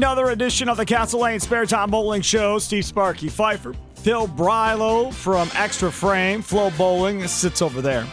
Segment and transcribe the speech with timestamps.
[0.00, 2.58] Another edition of the Castle Lane Spare Time Bowling Show.
[2.58, 8.06] Steve Sparky Pfeiffer, Phil Brylo from Xtra Frame, FloBowling sits over there.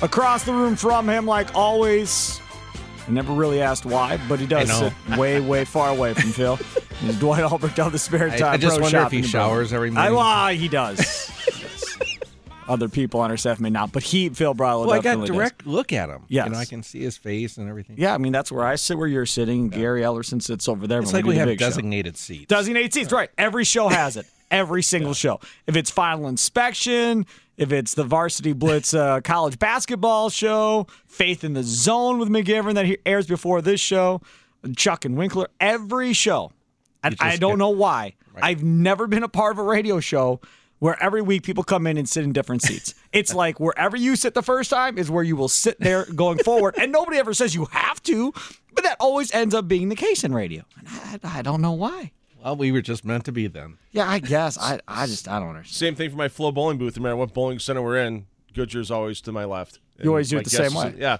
[0.00, 2.40] Across the room from him, like always,
[3.06, 6.56] I never really asked why, but he does sit way, way far away from Phil.
[7.02, 9.74] He's Dwight Albert of the Spare I- Time I just Pro wonder if he showers
[9.74, 10.14] every I morning.
[10.14, 10.98] lie, he does.
[10.98, 11.38] He does.
[12.68, 15.28] Other people on our staff may not, but he, Phil Brylo, Well, I got definitely
[15.28, 15.36] does.
[15.36, 16.22] direct look at him.
[16.28, 16.46] Yes.
[16.46, 17.96] You know, I can see his face and everything.
[17.98, 19.68] Yeah, I mean that's where I sit, where you're sitting.
[19.68, 21.00] Gary Ellerson sits over there.
[21.00, 21.66] It's like do we have big show.
[21.66, 22.46] designated seats.
[22.46, 23.30] Designated seats, right?
[23.36, 24.26] Every show has it.
[24.50, 25.40] Every single show.
[25.66, 31.54] If it's final inspection, if it's the Varsity Blitz uh, college basketball show, Faith in
[31.54, 34.20] the Zone with McGivern that he airs before this show,
[34.76, 36.52] Chuck and Winkler, every show.
[37.02, 38.14] And I don't get- know why.
[38.40, 40.40] I've never been a part of a radio show
[40.82, 42.92] where every week people come in and sit in different seats.
[43.12, 46.38] it's like wherever you sit the first time is where you will sit there going
[46.38, 46.74] forward.
[46.76, 48.32] And nobody ever says you have to,
[48.74, 50.64] but that always ends up being the case in radio.
[50.76, 52.10] And I, I don't know why.
[52.42, 53.78] Well, we were just meant to be then.
[53.92, 54.58] Yeah, I guess.
[54.58, 55.72] I, I just I don't understand.
[55.76, 56.96] Same thing for my FloBowling booth.
[56.96, 59.78] No matter what bowling center we're in, Goodyear's always to my left.
[60.02, 61.00] You always do it the guest same is- way.
[61.00, 61.18] yeah,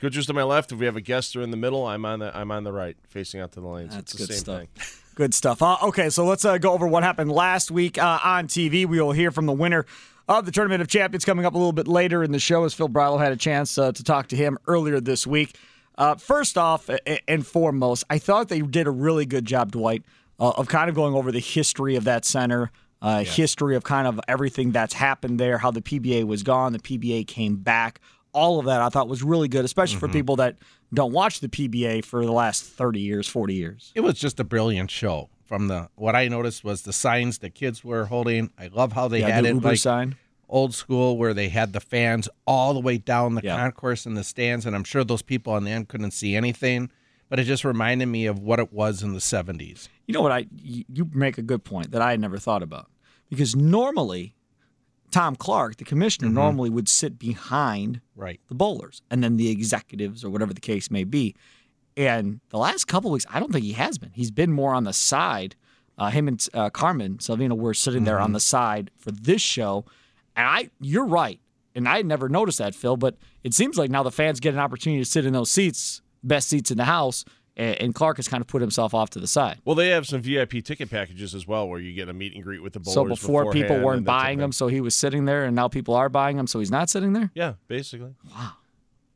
[0.00, 0.72] Goodyear's to my left.
[0.72, 2.72] If we have a guest or in the middle, I'm on the I'm on the
[2.72, 3.94] right, facing out to the lanes.
[3.94, 4.58] That's it's the good same stuff.
[4.58, 5.03] thing.
[5.14, 5.62] Good stuff.
[5.62, 8.84] Uh, okay, so let's uh, go over what happened last week uh, on TV.
[8.84, 9.86] We will hear from the winner
[10.28, 12.74] of the Tournament of Champions coming up a little bit later in the show as
[12.74, 15.56] Phil Brylo had a chance uh, to talk to him earlier this week.
[15.96, 16.90] Uh, first off
[17.28, 20.02] and foremost, I thought they did a really good job, Dwight,
[20.40, 24.08] uh, of kind of going over the history of that center, uh, history of kind
[24.08, 28.00] of everything that's happened there, how the PBA was gone, the PBA came back.
[28.34, 30.12] All of that I thought was really good, especially for mm-hmm.
[30.12, 30.56] people that
[30.92, 33.92] don't watch the PBA for the last 30 years, 40 years.
[33.94, 35.30] It was just a brilliant show.
[35.44, 38.50] From the what I noticed was the signs the kids were holding.
[38.58, 40.16] I love how they Yeah, had the it Uber like sign.
[40.48, 43.56] old school, where they had the fans all the way down the Yeah.
[43.56, 46.90] concourse in the stands, and I'm sure those people on the end couldn't see anything.
[47.28, 49.88] But it just reminded me of what it was in the '70s.
[50.06, 50.32] You know what?
[50.32, 52.90] I you make a good point that I had never thought about
[53.28, 54.34] because normally
[55.14, 58.40] Tom Clark, the commissioner, normally would sit behind Right.
[58.48, 61.34] the bowlers and then the executives or whatever the case may be.
[61.96, 64.10] And the last couple weeks, I don't think he has been.
[64.12, 65.54] He's been more on the side.
[65.96, 69.84] Uh, him and uh, Carmen Salvino were sitting there on the side for this show,
[70.34, 71.38] and I, you're right,
[71.76, 72.96] and I never noticed that, Phil.
[72.96, 76.02] But it seems like now the fans get an opportunity to sit in those seats,
[76.24, 77.24] best seats in the house,
[77.56, 79.58] and, and Clark has kind of put himself off to the side.
[79.64, 82.42] Well, they have some VIP ticket packages as well, where you get a meet and
[82.42, 82.94] greet with the bowlers.
[82.94, 86.08] So before people weren't buying them, so he was sitting there, and now people are
[86.08, 87.30] buying them, so he's not sitting there.
[87.34, 88.14] Yeah, basically.
[88.34, 88.52] Wow.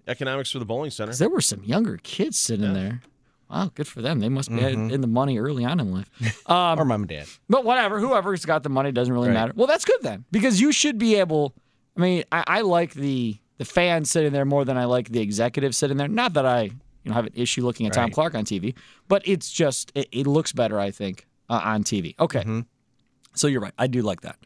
[0.07, 1.13] Economics for the bowling center.
[1.15, 3.03] there were some younger kids sitting there.
[3.51, 4.21] Wow, good for them.
[4.21, 4.91] They must be Mm-hmm.
[4.91, 6.11] in the money early on in life.
[6.49, 7.27] Um, or mom and dad.
[7.49, 9.35] But whatever, whoever's got the money doesn't really Right.
[9.35, 9.53] matter.
[9.57, 11.55] Well, that's good then, because you should be able.
[11.97, 15.21] I mean, I, I like the the fans sitting there more than I like the
[15.21, 16.09] executives sitting there.
[16.09, 16.71] Not that I
[17.03, 18.75] you don't have an issue looking at Tom Clark on TV,
[19.09, 22.15] but it's just it, it looks better, I think, uh, on TV.
[22.19, 22.61] Okay, Mm-hmm.
[23.35, 23.75] so you're right.
[23.79, 24.37] I do like that.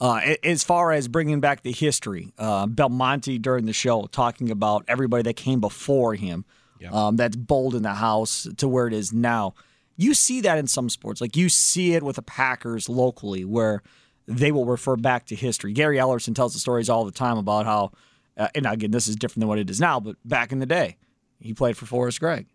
[0.00, 4.84] Uh, as far as bringing back the history, uh, Belmonte during the show talking about
[4.88, 6.44] everybody that came before him,
[6.92, 9.54] um, that's bold in the house to where it is now.
[9.96, 13.82] You see that in some sports, like you see it with the Packers locally, where
[14.26, 15.72] they will refer back to history.
[15.72, 17.92] Gary Ellerson tells the stories all the time about how,
[18.36, 20.66] uh, and again, this is different than what it is now, but back in the
[20.66, 20.96] day,
[21.44, 22.46] he played for Forrest Gregg.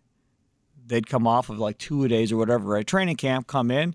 [0.84, 3.94] They'd come off of like two a days or whatever at training camp, come in,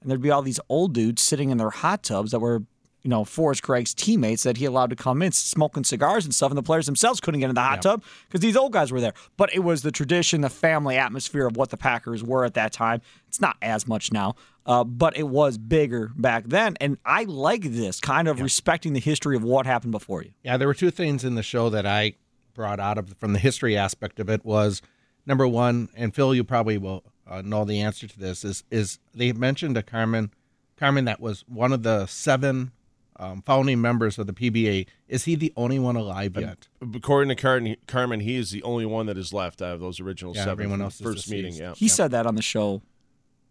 [0.00, 2.62] and there'd be all these old dudes sitting in their hot tubs that were,
[3.02, 6.52] you know, Forrest Gregg's teammates that he allowed to come in, smoking cigars and stuff,
[6.52, 9.00] and the players themselves couldn't get in the hot tub because these old guys were
[9.00, 9.14] there.
[9.36, 12.72] But it was the tradition, the family atmosphere of what the Packers were at that
[12.72, 13.00] time.
[13.26, 14.36] It's not as much now,
[14.66, 16.76] uh, but it was bigger back then.
[16.80, 20.30] And I like this kind of respecting the history of what happened before you.
[20.44, 22.14] Yeah, there were two things in the show that I
[22.58, 24.82] brought out of from the history aspect of it was
[25.24, 28.98] number one, and Phil, you probably will uh, know the answer to this is is
[29.14, 30.32] they mentioned a Carmen,
[30.76, 32.72] Carmen that was one of the seven
[33.20, 34.86] um, founding members of the PBA.
[35.06, 36.66] Is he the only one alive yet?
[36.82, 40.00] According to Carmen, Carmen, he is the only one that is left out of those
[40.00, 40.52] original Yeah, seven.
[40.64, 41.54] everyone else the is first meeting.
[41.54, 41.74] Yeah.
[41.76, 42.82] He said that on the show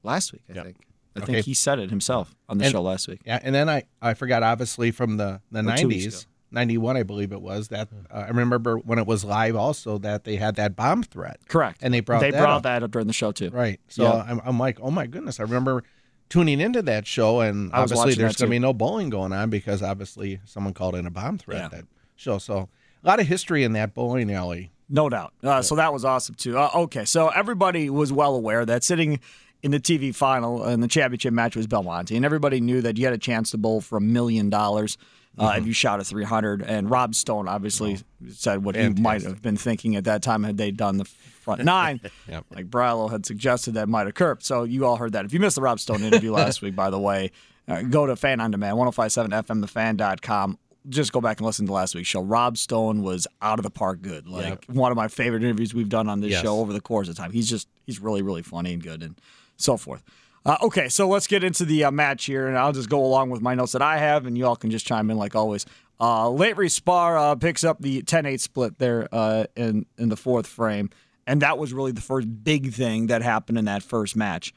[0.04, 0.64] last week, I Yeah.
[0.64, 0.78] think.
[1.16, 1.34] I Okay.
[1.34, 3.22] think he said it himself on the And- show last week.
[3.26, 6.28] Yeah, and then I I forgot obviously from the the Or two weeks nineties.
[6.52, 6.60] Ago.
[6.60, 10.24] 91 i believe it was that uh, i remember when it was live also that
[10.24, 11.80] they had that bomb threat Correct.
[11.82, 12.64] and they brought they that brought up.
[12.64, 13.50] that up during the show too.
[13.50, 13.80] Right.
[13.90, 14.26] So Yeah.
[14.28, 15.40] I'm, I'm like, oh my goodness.
[15.40, 15.84] I remember
[16.30, 19.82] tuning into that show, and obviously there's going to be no bowling going on because
[19.82, 21.68] obviously someone called in a bomb threat Yeah.
[21.70, 21.86] that
[22.16, 22.38] show.
[22.38, 22.70] So
[23.04, 24.72] a lot of history in that bowling alley.
[24.90, 25.34] No doubt.
[25.44, 26.58] Uh, So that was awesome too.
[26.58, 29.20] Uh, okay, so everybody was well aware that sitting
[29.64, 33.06] in the TV final and the championship match was Belmonte, and everybody knew that you
[33.06, 34.98] had a chance to bowl for a million dollars
[35.38, 35.60] uh, Mm-hmm.
[35.62, 36.62] if you shot a 300.
[36.62, 38.00] And Rob Stone obviously
[38.32, 41.64] said what he might have been thinking at that time had they done the front
[41.66, 42.46] nine, Yep.
[42.52, 44.38] like Brillo had suggested that might occur.
[44.40, 45.26] So you all heard that.
[45.26, 47.32] If you missed the Rob Stone interview last week, by the way,
[47.68, 50.58] uh, go to Fan On Demand, 1057fmthefan.com.
[50.90, 52.22] Just go back and listen to last week's show.
[52.22, 54.26] Rob Stone was out of the park good.
[54.26, 56.44] Like one of my favorite interviews we've done on this Yes.
[56.44, 57.32] show over the course of time.
[57.34, 59.20] He's just he's really really funny and good and
[59.58, 60.02] so forth.
[60.46, 63.30] Uh, okay, so let's get into the uh, match here, and I'll just go along
[63.30, 65.66] with my notes that I have, and you all can just chime in like always.
[66.00, 70.90] Uh, Spahr uh, picks up the 10-8 split there uh, in in the fourth frame,
[71.26, 74.54] and that was really the first big thing that happened in that first match.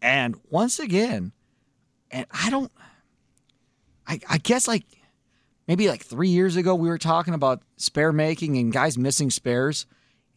[0.00, 1.32] And once again,
[2.10, 2.72] and I don't,
[4.06, 4.84] I, I guess like
[5.66, 9.86] maybe like three years ago we were talking about spare making and guys missing spares.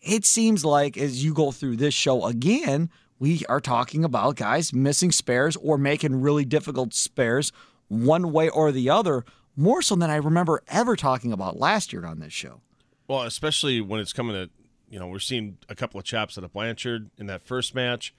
[0.02, 2.90] It seems like as you go through this show again,
[3.22, 7.52] we are talking about guys missing spares or making really difficult spares
[7.88, 9.24] one way or the other,
[9.56, 12.62] more so than I remember ever talking about last year on this show.
[13.08, 14.50] Well, especially when it's coming to,
[14.90, 18.12] you know, we're seeing a couple of chaps at a Blanchard in that first match,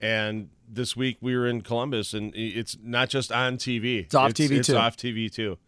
[0.00, 4.04] and this week we were in Columbus, and it's not just on TV.
[4.04, 4.76] It's off TV It's too.
[4.76, 5.58] off TV too.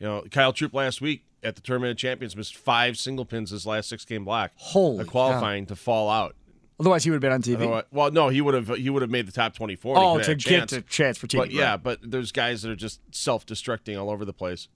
[0.00, 3.50] You know, Kyle Troup last week at the Tournament of Champions missed five single pins
[3.50, 4.50] his last six game block.
[4.56, 6.34] Holy a qualifying to fall out.
[6.80, 7.54] Otherwise, he would have been on TV.
[7.56, 9.96] Otherwise- Well, no, he would have he would have made the top twenty four.
[9.96, 11.38] oh, to get the chance for TV.
[11.38, 11.82] But yeah, right.
[11.82, 14.68] but there's guys that are just self destructing all over the place.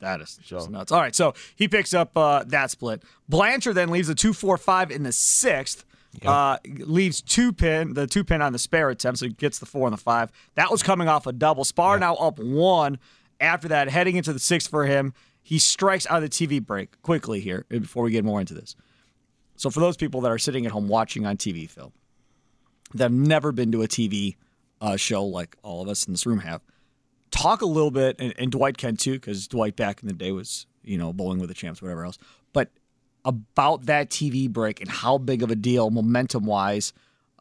[0.00, 0.90] That is just So- nuts.
[0.92, 3.02] All right, so he picks up uh, that split.
[3.28, 5.84] Blanchard then leaves a two four five in the sixth.
[6.24, 9.66] Uh, leaves two pin the two pin on the spare attempt, so he gets the
[9.66, 10.30] four and the five.
[10.54, 11.64] That was coming off a double.
[11.64, 12.98] Spahr now up one.
[13.40, 15.12] After that, heading into the sixth for him,
[15.42, 18.76] he strikes out of the TV break quickly here before we get more into this.
[19.56, 21.92] So for those people that are sitting at home watching on TV, Phil,
[22.94, 24.36] that have never been to a TV
[24.80, 26.62] uh, show like all of us in this room have,
[27.30, 30.32] talk a little bit, and, and Dwight can too, because Dwight back in the day
[30.32, 32.18] was, you know, bowling with the champs, whatever else.
[32.52, 32.70] But
[33.24, 36.92] about that TV break and how big of a deal, momentum wise,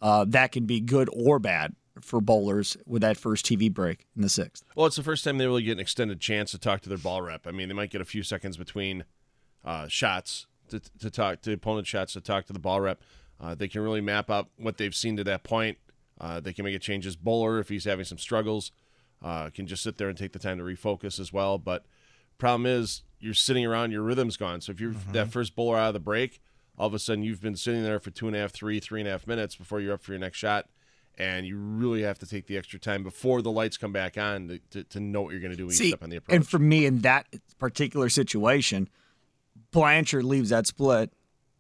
[0.02, 4.22] uh, that can be good or bad for bowlers with that first TV break in
[4.22, 4.64] the sixth.
[4.76, 6.98] Well, it's the first time they really get an extended chance to talk to their
[6.98, 7.46] ball rep.
[7.48, 9.06] I mean, they might get a few seconds between
[9.64, 10.48] uh, shots
[10.80, 13.02] to, to talk to opponent shots to talk to the ball rep.
[13.40, 15.78] Uh, they can really map out what they've seen to that point.
[16.22, 18.72] Uh, they can make a change as bowler if he's having some struggles.
[19.22, 21.58] Uh, can just sit there and take the time to refocus as well.
[21.58, 21.86] But
[22.38, 24.60] problem is, you're sitting around, your rhythm's gone.
[24.62, 26.42] So if you're that first bowler out of the break,
[26.78, 29.00] all of a sudden you've been sitting there for two and a half, three, three
[29.00, 30.68] and a half minutes before you're up for your next shot.
[31.18, 34.48] And you really have to take the extra time before the lights come back on
[34.48, 36.18] to, to, to know what you're going to do when you See, step on the
[36.18, 36.36] approach.
[36.36, 37.28] and for me in that
[37.60, 38.90] particular situation,
[39.74, 41.12] Blanchard leaves that split,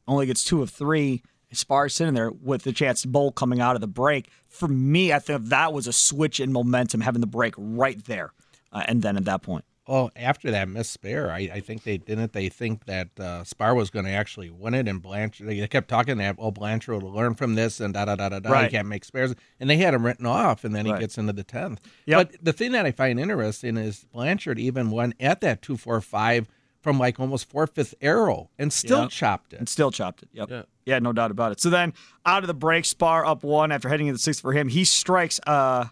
[0.07, 1.21] only gets two of three.
[1.53, 4.27] Spahr sitting there with the chance to bowl coming out of the break.
[4.47, 8.33] For me, I think that was a switch in momentum, having the break right there,
[8.71, 9.63] uh, and then at that point.
[9.87, 12.33] Well, after that missed spare, I, I think they didn't.
[12.33, 15.45] They think that uh, Spahr was going to actually win it, and Blanchard.
[15.47, 18.39] They kept talking that oh Blanchard will learn from this and da da da da
[18.39, 18.49] da.
[18.49, 18.63] Right.
[18.71, 21.01] He can't make spares, and they had him written off, and then he Right.
[21.01, 21.81] gets into the tenth.
[22.07, 22.31] Yep.
[22.31, 25.99] But the thing that I find interesting is Blanchard even went at that two four
[26.01, 26.47] five
[26.83, 29.09] from like almost four fifth arrow and still Yep.
[29.09, 29.59] chopped it.
[29.59, 30.29] and still chopped it.
[30.33, 30.49] Yep.
[30.51, 30.61] Yeah.
[30.85, 31.59] Yeah, no doubt about it.
[31.61, 31.93] So then
[32.25, 34.67] out of the break, Spahr up one after heading into the sixth for him.
[34.67, 35.85] He strikes uh,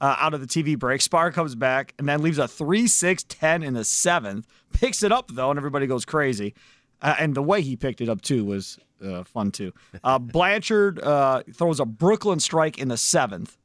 [0.00, 1.02] uh, out of the TV break.
[1.02, 4.46] Spahr comes back and then leaves a 3 6 10 in the seventh.
[4.72, 6.54] Picks it up, though, and everybody goes crazy.
[7.02, 9.72] Uh, and the way he picked it up, too, was uh, fun, too.
[10.02, 13.56] Uh, Blanchard uh, throws a Brooklyn strike in the seventh.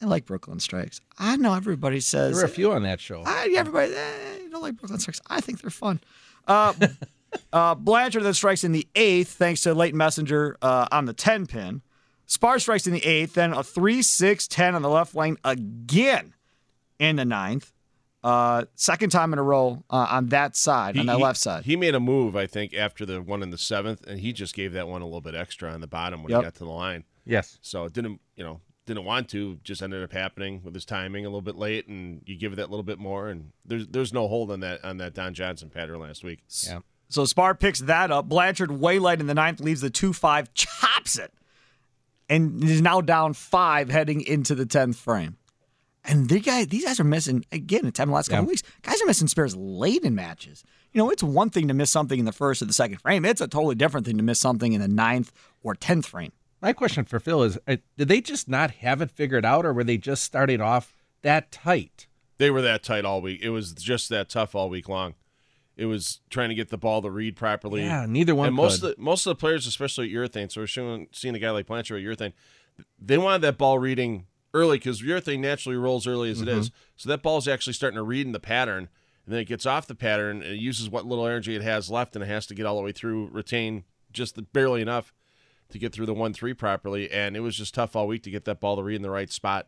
[0.00, 1.00] I like Brooklyn strikes.
[1.18, 3.22] I know everybody says There were a few on that show.
[3.26, 5.20] I, everybody, eh, you don't like Brooklyn Strikes.
[5.28, 6.00] I think they're fun.
[6.46, 6.72] Uh,
[7.52, 11.46] uh, Blanchard then strikes in the eighth, thanks to Leighton Messenger uh, on the 10
[11.46, 11.82] pin.
[12.26, 16.34] Spahr strikes in the eighth, then a 3 6 10 on the left lane again
[16.98, 17.72] in the ninth.
[18.24, 21.64] Uh, second time in a row uh, on that side, on that left side.
[21.64, 24.54] He made a move, I think, after the one in the seventh, and he just
[24.54, 26.40] gave that one a little bit extra on the bottom when Yep.
[26.40, 27.04] he got to the line.
[27.24, 27.58] yes.
[27.62, 29.58] So it didn't, you know, didn't want to.
[29.62, 32.56] Just ended up happening with his timing a little bit late, and you give it
[32.56, 35.70] that little bit more, and there's there's no hold on that on that Don Johnson
[35.70, 36.40] pattern last week.
[36.66, 36.80] Yeah.
[37.08, 38.28] So Spahr picks that up.
[38.28, 41.32] Blanchard way light in the ninth, leaves the 2 5, chops it,
[42.28, 45.36] and is now down five heading into the 10th frame.
[46.04, 48.48] And the guy, these guys are missing, again, in 10 the last couple Yeah.
[48.48, 50.64] weeks, guys are missing spares late in matches.
[50.92, 53.24] You know, it's one thing to miss something in the first or the second frame,
[53.24, 56.32] it's a totally different thing to miss something in the ninth or 10th frame.
[56.60, 59.72] My question for Phil is: uh, Did they just not have it figured out, or
[59.72, 62.06] were they just starting off that tight?
[62.38, 63.40] They were that tight all week.
[63.42, 65.14] It was just that tough all week long.
[65.76, 67.82] It was trying to get the ball to read properly.
[67.82, 68.90] Yeah, neither one And most could.
[68.90, 71.50] of the, most of the players, especially at urethane, so we're showing, seeing a guy
[71.50, 72.32] like Blanchard at urethane,
[73.00, 76.72] they wanted that ball reading early because urethane naturally rolls early as it is.
[76.96, 78.88] So that ball is actually starting to read in the pattern,
[79.24, 81.88] and then it gets off the pattern and it uses what little energy it has
[81.88, 85.12] left, and it has to get all the way through, retain just the, barely enough
[85.70, 87.10] to get through the one three properly.
[87.10, 89.10] And it was just tough all week to get that ball to read in the
[89.10, 89.66] right spot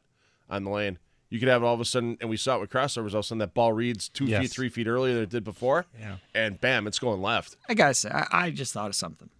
[0.48, 0.98] on the lane.
[1.28, 3.12] You could have it all of a sudden, and we saw it with crossovers.
[3.12, 4.42] All of a sudden, that ball reads two Yes.
[4.42, 6.16] feet, three feet earlier than it did before, Yeah.
[6.34, 7.56] and bam, it's going left.
[7.68, 9.30] I gotta say, I, I just thought of something.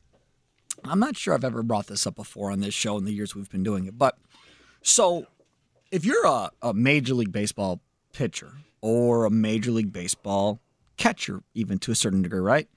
[0.84, 3.34] I'm not sure I've ever brought this up before on this show in the years
[3.34, 4.16] we've been doing it, but
[4.82, 5.26] so
[5.90, 7.80] if you're a, a Major League Baseball
[8.12, 10.60] pitcher or a Major League Baseball
[10.96, 12.68] catcher, even to a certain degree, right?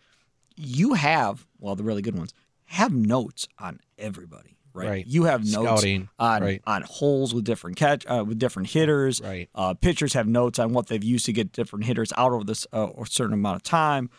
[0.55, 2.33] You have, well, the really good ones
[2.73, 4.89] have notes on everybody, right?
[4.89, 5.07] Right.
[5.07, 6.61] You have notes Scouting, on right.
[6.65, 9.21] on holes with different catch uh, with different hitters.
[9.21, 9.49] Right.
[9.53, 12.65] Uh, pitchers have notes on what they've used to get different hitters out over this
[12.73, 14.09] uh, or certain amount of time.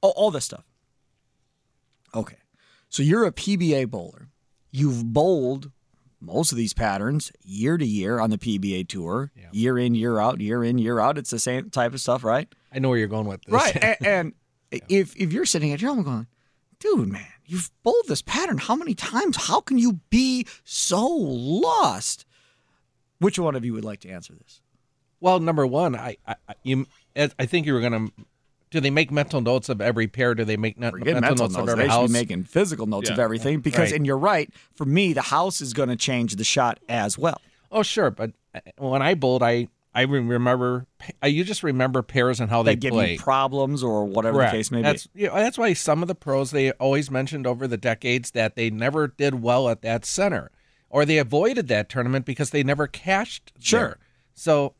[0.00, 0.64] All, all this stuff.
[2.14, 2.36] Okay.
[2.88, 4.28] So you're a PBA bowler.
[4.70, 5.72] You've bowled
[6.20, 10.40] most of these patterns year to year on the PBA tour, year in, year out,
[10.40, 11.18] year in, year out.
[11.18, 12.48] It's the same type of stuff, right?
[12.72, 13.52] I know where you're going with this.
[13.52, 13.76] Right.
[13.82, 14.32] and and
[14.88, 16.26] if if you're sitting at your home going,
[16.78, 19.36] dude, man, you've bowled this pattern how many times?
[19.48, 22.26] How can you be so lost?
[23.18, 24.60] Which one of you would like to answer this?
[25.20, 26.86] Well, number one, I, I, I- you,
[27.16, 28.12] I think you were going to.
[28.70, 30.34] Do they make mental notes of every pair?
[30.34, 31.56] Do they make not, mental, mental notes, notes.
[31.56, 32.08] of They every should house?
[32.08, 33.92] be making physical notes of everything because, Right.
[33.92, 34.50] and you're right.
[34.74, 37.40] For me, the house is going to change the shot as well.
[37.70, 40.86] oh, sure, but uh, when I bowled, I I remember.
[41.22, 43.12] Uh, you just remember pairs and how They they, give play.
[43.12, 44.52] you problems or whatever Correct.
[44.52, 45.22] the case may that's, be.
[45.22, 48.56] You know, that's why some of the pros they always mentioned over the decades that
[48.56, 50.50] they never did well at that center,
[50.90, 53.52] or they avoided that tournament because they never cashed.
[53.60, 53.80] Sure.
[53.80, 53.98] there.
[54.34, 54.74] So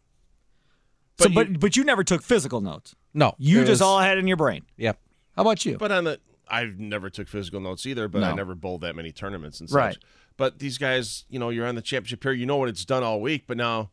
[1.18, 2.97] so, But but you- but you never took physical notes.
[3.12, 4.62] no, You just was- all had it in your brain.
[4.76, 4.99] Yep.
[5.37, 5.78] How about you?
[5.78, 9.12] But on the, I've never took physical notes either, but I never bowled that many
[9.12, 9.76] tournaments and such.
[9.76, 9.97] Right.
[10.37, 12.33] But these guys, you know, you're on the championship here.
[12.33, 13.90] You know what it's done all week, but now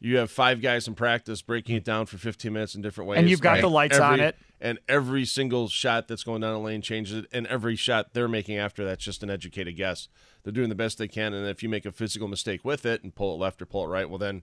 [0.00, 3.18] you have five guys in practice breaking it down for 15 minutes in different ways.
[3.18, 4.36] And you've got the lights on it.
[4.60, 7.26] And every single shot that's going down the lane changes it.
[7.32, 10.08] And every shot they're making after that's just an educated guess.
[10.42, 11.32] They're doing the best they can.
[11.32, 13.84] And if you make a physical mistake with it and pull it left or pull
[13.84, 14.42] it right, well, then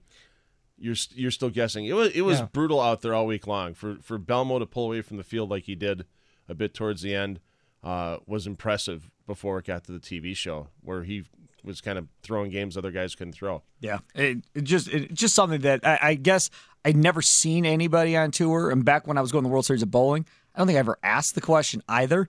[0.77, 1.85] you're you're still guessing.
[1.85, 2.47] It was it was Yeah.
[2.51, 5.49] brutal out there all week long for for Belmo to pull away from the field
[5.49, 6.05] like he did
[6.47, 7.39] a bit towards the end
[7.83, 11.23] uh, was impressive before it got to the TV show where he
[11.65, 13.63] was kind of throwing games other guys couldn't throw.
[13.79, 16.49] Yeah, it, it just it, just something that I, I guess
[16.83, 18.69] I'd never seen anybody on tour.
[18.69, 20.77] And back when I was going to the World Series of Bowling, I don't think
[20.77, 22.27] I ever asked the question either.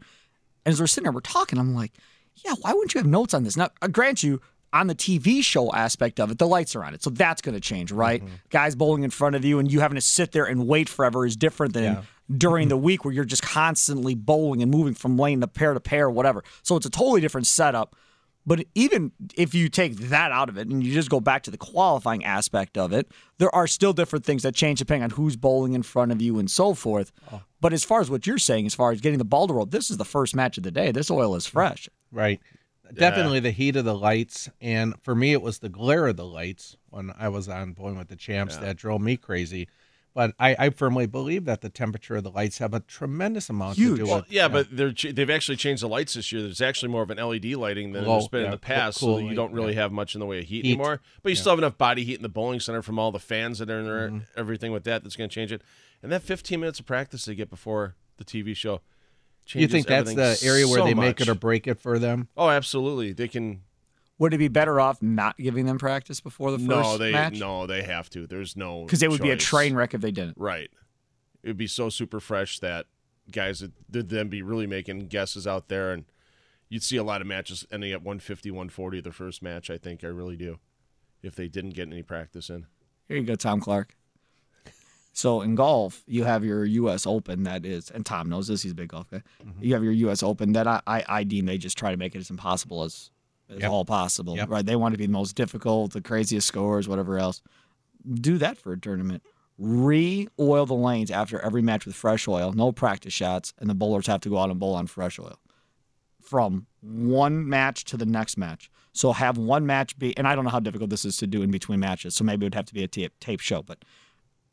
[0.64, 1.58] And as we're sitting there, we're talking.
[1.58, 1.92] I'm like,
[2.44, 3.56] yeah, why wouldn't you have notes on this?
[3.56, 4.40] Now, I grant you,
[4.72, 7.54] on the TV show aspect of it, the lights are on it, so that's going
[7.54, 8.22] to change, right?
[8.22, 8.34] Mm-hmm.
[8.50, 11.24] Guys bowling in front of you, and you having to sit there and wait forever
[11.24, 12.02] is different than
[12.36, 15.80] during the week where you're just constantly bowling and moving from lane to pair to
[15.80, 16.44] pair, or whatever.
[16.62, 17.96] So it's a totally different setup.
[18.46, 21.50] But even if you take that out of it and you just go back to
[21.50, 25.36] the qualifying aspect of it, there are still different things that change depending on who's
[25.36, 27.10] bowling in front of you and so forth.
[27.32, 27.42] Oh.
[27.60, 29.66] But as far as what you're saying, as far as getting the ball to roll,
[29.66, 30.92] this is the first match of the day.
[30.92, 31.88] This oil is fresh.
[32.12, 32.40] Right.
[32.94, 34.48] Definitely the heat of the lights.
[34.60, 37.98] And for me, it was the glare of the lights when I was on Bowling
[37.98, 39.66] with the Champs that drove me crazy.
[40.16, 43.76] But I, I firmly believe that the temperature of the lights have a tremendous amount
[43.76, 43.98] Huge.
[43.98, 46.40] to do Well, with yeah, but they're they've actually changed the lights this year.
[46.40, 49.18] There's actually more of an LED lighting than Low, there's been in the past, cool
[49.18, 49.82] so you don't really yeah.
[49.82, 50.70] have much in the way of heat, Heat.
[50.70, 51.02] anymore.
[51.22, 53.58] But you still have enough body heat in the bowling center from all the fans
[53.58, 54.18] that are in there, Mm-hmm.
[54.40, 55.60] everything with that that's going to change it.
[56.02, 58.80] And that 15 minutes of practice they get before the TV show.
[59.48, 62.28] You think that's the area where so they make it or break it for them?
[62.38, 63.12] Oh, absolutely.
[63.12, 63.60] They can.
[64.18, 67.38] Would it be better off not giving them practice before the first No, they match?
[67.38, 68.26] no, they have to.
[68.26, 70.38] There's no Because it would be a train wreck if they didn't.
[70.38, 70.70] Right.
[71.42, 72.86] It would be so super fresh that
[73.30, 76.04] guys would would then be really making guesses out there, and
[76.68, 79.68] you'd see a lot of matches ending at 150, 140 the first match.
[79.70, 80.58] I think I really do,
[81.22, 82.66] if they didn't get any practice in.
[83.08, 83.96] Here you go, Tom Clark.
[85.12, 87.06] So in golf, you have your U.S.
[87.06, 88.62] Open that is, and Tom knows this.
[88.62, 89.22] He's a big golf guy.
[89.42, 89.64] Mm-hmm.
[89.64, 90.22] You have your U.S.
[90.22, 93.10] Open that I, I, I deem they just try to make it as impossible as,
[93.48, 93.70] as Yep.
[93.70, 94.36] all possible.
[94.36, 94.48] Yep.
[94.48, 94.66] Right?
[94.66, 97.42] They want to be the most difficult, the craziest scores, whatever else.
[98.12, 99.22] Do that for a tournament.
[99.58, 102.52] Re-oil the lanes after every match with fresh oil.
[102.52, 105.38] No practice shots, and the bowlers have to go out and bowl on fresh oil
[106.20, 108.70] from one match to the next match.
[108.92, 111.42] So have one match be, and I don't know how difficult this is to do
[111.42, 112.14] in between matches.
[112.14, 113.62] So maybe it would have to be a tape, tape show.
[113.62, 113.84] But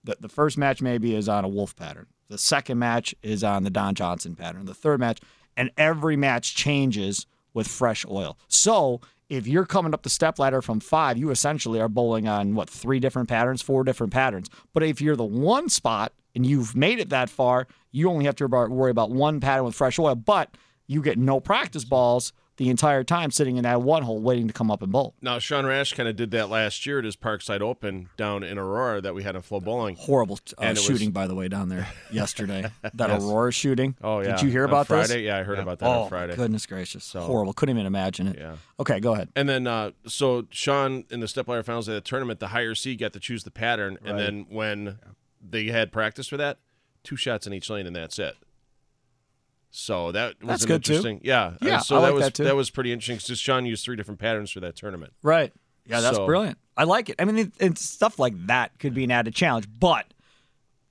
[0.04, 2.08] the, the first match maybe is on a Wolf pattern.
[2.30, 4.66] The second match is on the Don Johnson pattern.
[4.66, 5.20] The third match,
[5.58, 8.38] and every match changes with fresh oil.
[8.48, 12.56] So if you're coming up the step ladder from five, you essentially are bowling on
[12.56, 14.50] what three different patterns, four different patterns.
[14.74, 18.36] But if you're the one spot and you've made it that far, you only have
[18.38, 20.16] to worry about one pattern with fresh oil.
[20.16, 20.56] But
[20.88, 24.54] you get no practice balls the entire time sitting in that one hole waiting to
[24.54, 25.16] come up and bowl.
[25.22, 28.60] Now, Sean Rash kind of did that last year at his Parkside Open down in
[28.60, 29.98] Aurora that we had in FloBowling.
[29.98, 32.70] Horrible uh, And it was- shooting, by the way, down there yesterday.
[32.94, 33.96] that Aurora shooting.
[34.04, 35.08] Oh yeah, Did you hear On about Friday?
[35.08, 35.18] this?
[35.24, 36.36] Yeah, I heard about that oh, on Friday.
[36.36, 37.04] goodness gracious.
[37.04, 37.54] So, Horrible.
[37.54, 38.38] Couldn't even imagine it.
[38.38, 38.56] Yeah.
[38.80, 39.30] Okay, go ahead.
[39.36, 42.76] And then, uh, so Sean in the step ladder finals of the tournament, the higher
[42.76, 45.00] seed got to choose the pattern, and then when
[45.42, 46.60] they had practice for that,
[47.04, 48.36] two shots in each lane, and that's it.
[49.76, 50.94] So that was That's an good, too.
[50.94, 51.44] interesting, yeah.
[51.46, 52.56] uh, Yeah, so I that like was that, too.
[52.56, 55.14] was pretty interesting because Sean used three different patterns for that tournament.
[55.24, 55.52] Right.
[55.88, 56.60] Yeah, that's So- brilliant.
[56.78, 57.16] I like it.
[57.20, 60.06] I mean, it, it's stuff like that could be an added challenge, but,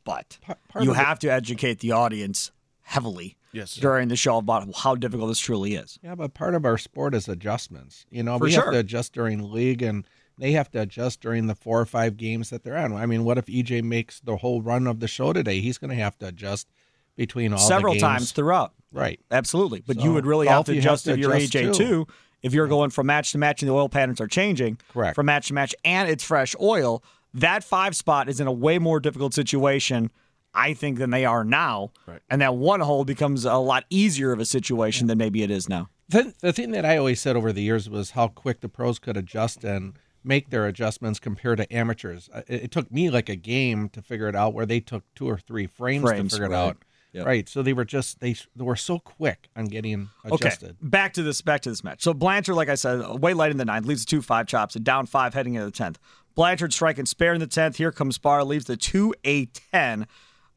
[0.05, 2.51] but Pa- part you of it- have to educate the audience
[2.83, 3.77] heavily Yes.
[3.77, 5.99] during the show about how difficult this truly is.
[6.03, 8.05] Yeah, but part of our sport is adjustments.
[8.11, 8.65] You know, For we sure.
[8.65, 10.07] have to adjust during league and
[10.39, 12.93] they have to adjust during the four or five games that they're on.
[12.95, 15.61] I mean, what if EJ makes the whole run of the show today?
[15.61, 16.69] He's going to have to adjust
[17.17, 18.73] between all the Several times throughout.
[18.93, 19.21] Right.
[19.31, 19.83] Absolutely.
[19.87, 21.77] But So, you would really have to you have adjust to if you're adjust AJ
[21.77, 22.07] too.
[22.43, 25.15] If you're going from match to match and the oil patterns are changing Correct.
[25.15, 27.03] from match to match and it's fresh oil,
[27.35, 30.11] that five spot is in a way more difficult situation,
[30.53, 31.93] I think, than they are now.
[32.07, 32.21] Right.
[32.29, 35.69] And that one hole becomes a lot easier of a situation than maybe it is
[35.69, 35.89] now.
[36.09, 38.99] The, the thing that I always said over the years was how quick the pros
[38.99, 39.95] could adjust and
[40.25, 42.29] make their adjustments compared to amateurs.
[42.35, 45.05] Uh, It, it took me like a game to figure it out, where they took
[45.15, 46.65] two or three frames, Frames, to figure right.
[46.65, 46.77] it out.
[47.13, 47.27] Yep.
[47.27, 47.49] Right.
[47.49, 50.71] So they were just they, they were so quick on getting adjusted.
[50.71, 51.43] Okay, back to this.
[51.43, 52.03] Back to this match.
[52.03, 54.77] So Blanchard, like I said, way late in the ninth, leaves the two five chops
[54.77, 55.99] and down five heading into the tenth.
[56.35, 57.77] Blanchard striking spare in the tenth.
[57.77, 60.07] Here comes Spahr, leaves the two a ten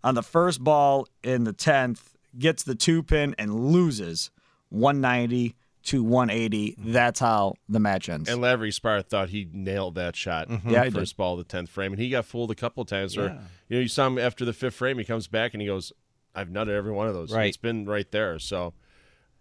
[0.03, 2.13] on the first ball in the tenth.
[2.37, 4.31] Gets the two pin and loses
[4.69, 6.75] one ninety to one eighty.
[6.77, 8.29] That's how the match ends.
[8.29, 10.49] And Lavery Spahr thought he nailed that shot.
[10.49, 10.69] Mm-hmm.
[10.69, 12.87] Yeah, he first ball of the tenth frame, and he got fooled a couple of
[12.87, 13.15] times.
[13.15, 15.67] Where you know you saw him after the fifth frame, he comes back and he
[15.67, 15.93] goes,
[16.35, 17.31] "I've nutted every one of those.
[17.31, 17.47] Right.
[17.47, 18.73] It's been right there." So,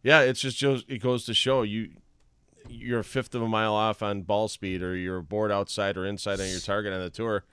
[0.03, 1.91] yeah, it's just it goes to show you
[2.69, 6.07] you're a fifth of a mile off on ball speed, or you're bored outside or
[6.07, 7.45] inside on your target on the tour.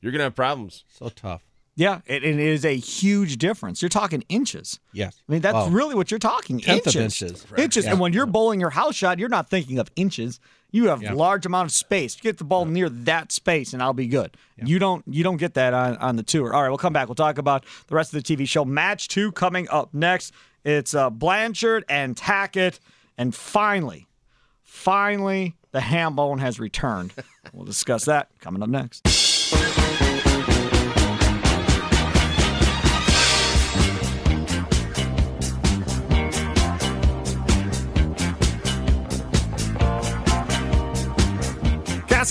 [0.00, 0.84] You're gonna have problems.
[0.88, 1.42] So tough.
[1.76, 3.80] Yeah, it, it is a huge difference.
[3.82, 4.80] You're talking inches.
[4.92, 5.14] Yes.
[5.28, 5.68] I mean, that's Wow.
[5.68, 6.58] really what you're talking.
[6.58, 6.96] Tenth inches.
[7.22, 7.46] inches.
[7.56, 7.84] Inches.
[7.84, 7.90] Yeah.
[7.92, 10.40] And when you're bowling your house shot, you're not thinking of inches.
[10.72, 11.12] You have Yeah.
[11.12, 12.16] large amount of space.
[12.16, 14.36] Get the ball near that space, and I'll be good.
[14.62, 15.04] You don't.
[15.06, 16.52] You don't get that on on the tour.
[16.52, 17.08] All right, we'll come back.
[17.08, 18.64] We'll talk about the rest of the TV show.
[18.64, 20.32] Match two coming up next.
[20.64, 22.80] It's uh, Blanchard and Tackett,
[23.16, 24.06] and finally,
[24.64, 27.12] finally, the ham bone has returned.
[27.52, 29.06] we'll discuss that coming up next.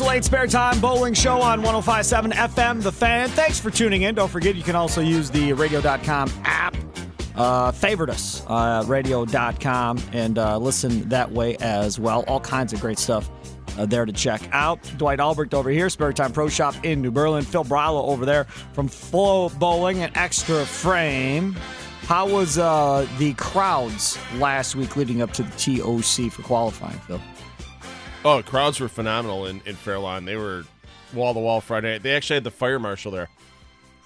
[0.01, 3.29] 8 Spare Time Bowling Show on 1057 FM The Fan.
[3.29, 4.15] Thanks for tuning in.
[4.15, 6.75] Don't forget, you can also use the radio.com app
[7.36, 12.23] uh, favorite us, uh, radio.com, and uh, listen that way as well.
[12.27, 13.29] All kinds of great stuff
[13.77, 14.79] uh, there to check out.
[14.97, 17.43] Dwight Albrecht over here, Spare Time Pro Shop in New Berlin.
[17.43, 21.55] Phil Bryla over there from FloBowling and Xtra Frame.
[22.03, 27.19] How was uh, the crowds last week leading up to the TOC for qualifying, Phil?
[28.25, 30.25] Oh, crowds were phenomenal in, in Fairlawn.
[30.25, 30.63] They were
[31.13, 32.03] wall to wall Friday night.
[32.03, 33.29] They actually had the fire marshal there.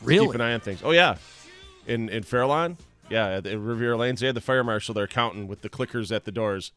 [0.02, 0.28] Really?
[0.28, 0.82] Keep an eye on things.
[0.84, 1.18] Oh yeah,
[1.88, 2.78] in in Fairlawn,
[3.10, 6.14] yeah, at the Riviera Lanes, they had the fire marshal there counting with the clickers
[6.14, 6.72] at the doors.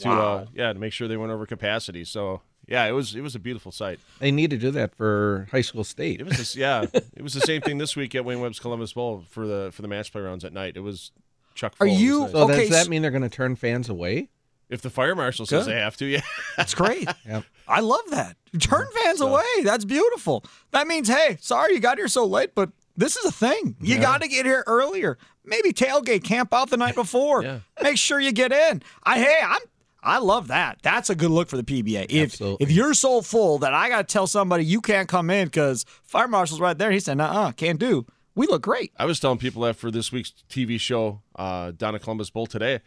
[0.00, 0.20] To Wow.
[0.20, 2.04] uh, yeah, to make sure they went over capacity.
[2.04, 3.98] So yeah, it was it was a beautiful sight.
[4.18, 6.20] They need to do that for high school state.
[6.20, 8.92] It was this, yeah, it was the same thing this week at Wayne Webb's Columbus
[8.92, 10.76] Bowl for the for the match play rounds at night.
[10.76, 11.10] It was
[11.54, 11.72] Chuck.
[11.80, 11.94] Are full.
[11.96, 12.32] It you- nice.
[12.32, 14.28] So Okay, does that mean they're going to turn fans away?
[14.68, 15.74] If the fire marshal says Good.
[15.74, 16.20] they have to, yeah.
[16.56, 17.08] That's great.
[17.26, 17.44] Yep.
[17.66, 18.36] I love that.
[18.60, 19.42] Turn fans away.
[19.62, 20.44] That's beautiful.
[20.72, 23.76] That means, hey, sorry you got here so late, but this is a thing.
[23.80, 25.18] You got to get here earlier.
[25.44, 27.42] Maybe tailgate, camp out the night before.
[27.42, 27.60] Yeah.
[27.82, 28.82] Make sure you get in.
[29.04, 29.60] I hey, I'm
[30.02, 30.78] I love that.
[30.82, 32.06] That's a good look for the PBA.
[32.08, 32.64] If Absolutely.
[32.64, 35.84] if you're so full that I got to tell somebody you can't come in because
[36.04, 38.92] fire marshal's right there, he said, "Uh, can't do." We look great.
[38.96, 42.80] I was telling people after this week's TV show uh, down at Columbus Bowl today,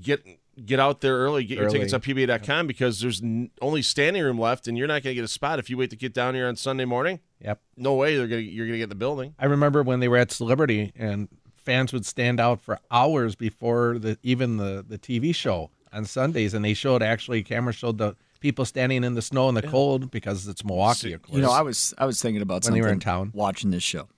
[0.00, 0.24] get
[0.64, 4.38] get out there early, get your tickets on PBA.com because there's n- only standing room
[4.38, 6.34] left, and you're not going to get a spot if you wait to get down
[6.34, 7.20] here on Sunday morning.
[7.40, 7.60] Yep.
[7.76, 9.34] No way they're gonna you're going to get in the building.
[9.38, 13.98] I remember when they were at Celebrity and fans would stand out for hours before
[13.98, 18.16] the even the, the TV show on Sundays, and they showed actually cameras showed the
[18.40, 21.34] people standing in the snow and the cold because it's Milwaukee, of course.
[21.36, 23.30] You know, I was I was thinking about When you something were in town.
[23.34, 24.08] watching this show.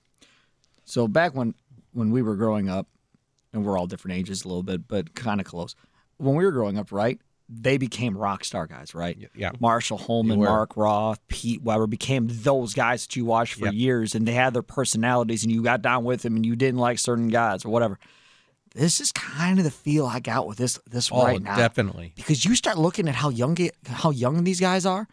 [0.85, 1.53] So back when
[1.93, 2.87] when we were growing up,
[3.53, 5.75] and we're all different ages a little bit, but kind of close.
[6.21, 7.19] When we were growing up, right?
[7.53, 9.17] They became rock star guys, right?
[9.35, 9.51] yeah.
[9.59, 10.39] Marshall Holman.
[10.39, 13.73] Mark Roth, Pete Weber became those guys that you watched for Yep.
[13.73, 16.79] years, and they had their personalities, and you got down with them, and you didn't
[16.79, 17.99] like certain guys or whatever.
[18.73, 22.13] This is kind of the feel I got with this this oh, right now definitely.
[22.15, 25.07] because you start looking at how young how young these guys are,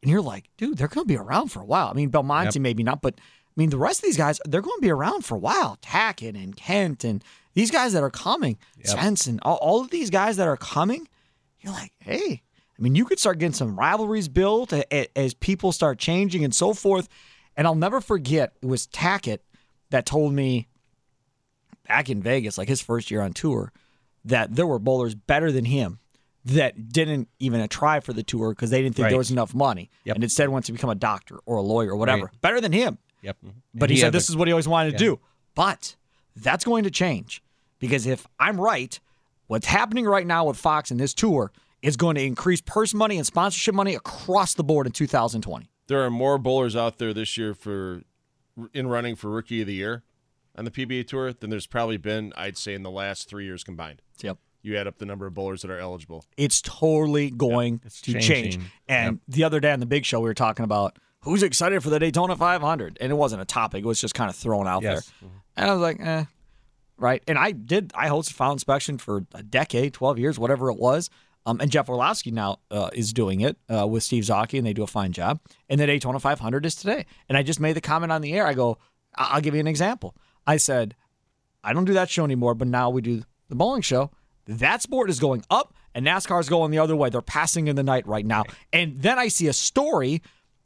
[0.00, 1.88] and you're like, dude, they're going to be around for a while.
[1.88, 2.62] I mean, Belmonte Yep.
[2.62, 5.24] maybe not, but I mean, the rest of these guys, they're going to be around
[5.24, 5.76] for a while.
[5.82, 8.96] Tackett and Kent and these guys that are coming, Yep.
[8.98, 11.08] Svensson, all, all of these guys that are coming,
[11.60, 12.42] you're like, hey,
[12.78, 16.72] I mean, you could start getting some rivalries built as people start changing and so
[16.72, 17.08] forth.
[17.56, 19.40] And I'll never forget, it was Tackett
[19.90, 20.68] that told me
[21.86, 23.72] back in Vegas, like his first year on tour,
[24.24, 25.98] that there were bowlers better than him
[26.44, 29.10] that didn't even try for the tour because they didn't think Right.
[29.10, 30.14] there was enough money Yep.
[30.16, 32.24] and instead went to become a doctor or a lawyer or whatever.
[32.26, 32.40] Right.
[32.40, 32.96] Better than him.
[33.22, 33.36] Yep.
[33.74, 35.20] But And he, said this is what he always wanted to do.
[35.54, 35.96] But
[36.36, 37.42] that's going to change
[37.78, 38.98] because if I'm right,
[39.46, 43.16] what's happening right now with Fox and this tour is going to increase purse money
[43.16, 45.70] and sponsorship money across the board in 2020.
[45.86, 48.02] There are more bowlers out there this year for
[48.74, 50.02] in running for Rookie of the Year
[50.56, 53.64] on the PBA Tour than there's probably been, I'd say, in the last three years
[53.64, 54.02] combined.
[54.22, 54.38] Yep.
[54.62, 56.24] You add up the number of bowlers that are eligible.
[56.36, 58.26] It's totally going it's to change.
[58.26, 58.64] changing.
[58.86, 61.90] And the other day on the big show, we were talking about who's excited for
[61.90, 62.98] the Daytona 500.
[63.00, 65.10] And it wasn't a topic, it was just kind of thrown out Yes.
[65.20, 65.30] there.
[65.56, 66.24] And I was like, eh.
[66.96, 67.22] Right.
[67.26, 71.08] And I did, I hosted Final Inspection for a decade, 12 years, whatever it was.
[71.46, 74.74] Um, and Jeff Orlowski now uh, is doing it uh, with Steve Zocchi, and they
[74.74, 75.40] do a fine job.
[75.70, 77.06] And the Daytona 500 is today.
[77.28, 78.46] And I just made the comment on the air.
[78.46, 78.76] I go,
[79.16, 80.14] I- I'll give you an example.
[80.46, 80.94] I said,
[81.64, 84.10] I don't do that show anymore, but now we do the bowling show.
[84.46, 87.08] That sport is going up, and NASCAR is going the other way.
[87.08, 88.44] They're passing in the night right now.
[88.72, 90.20] And then I see a story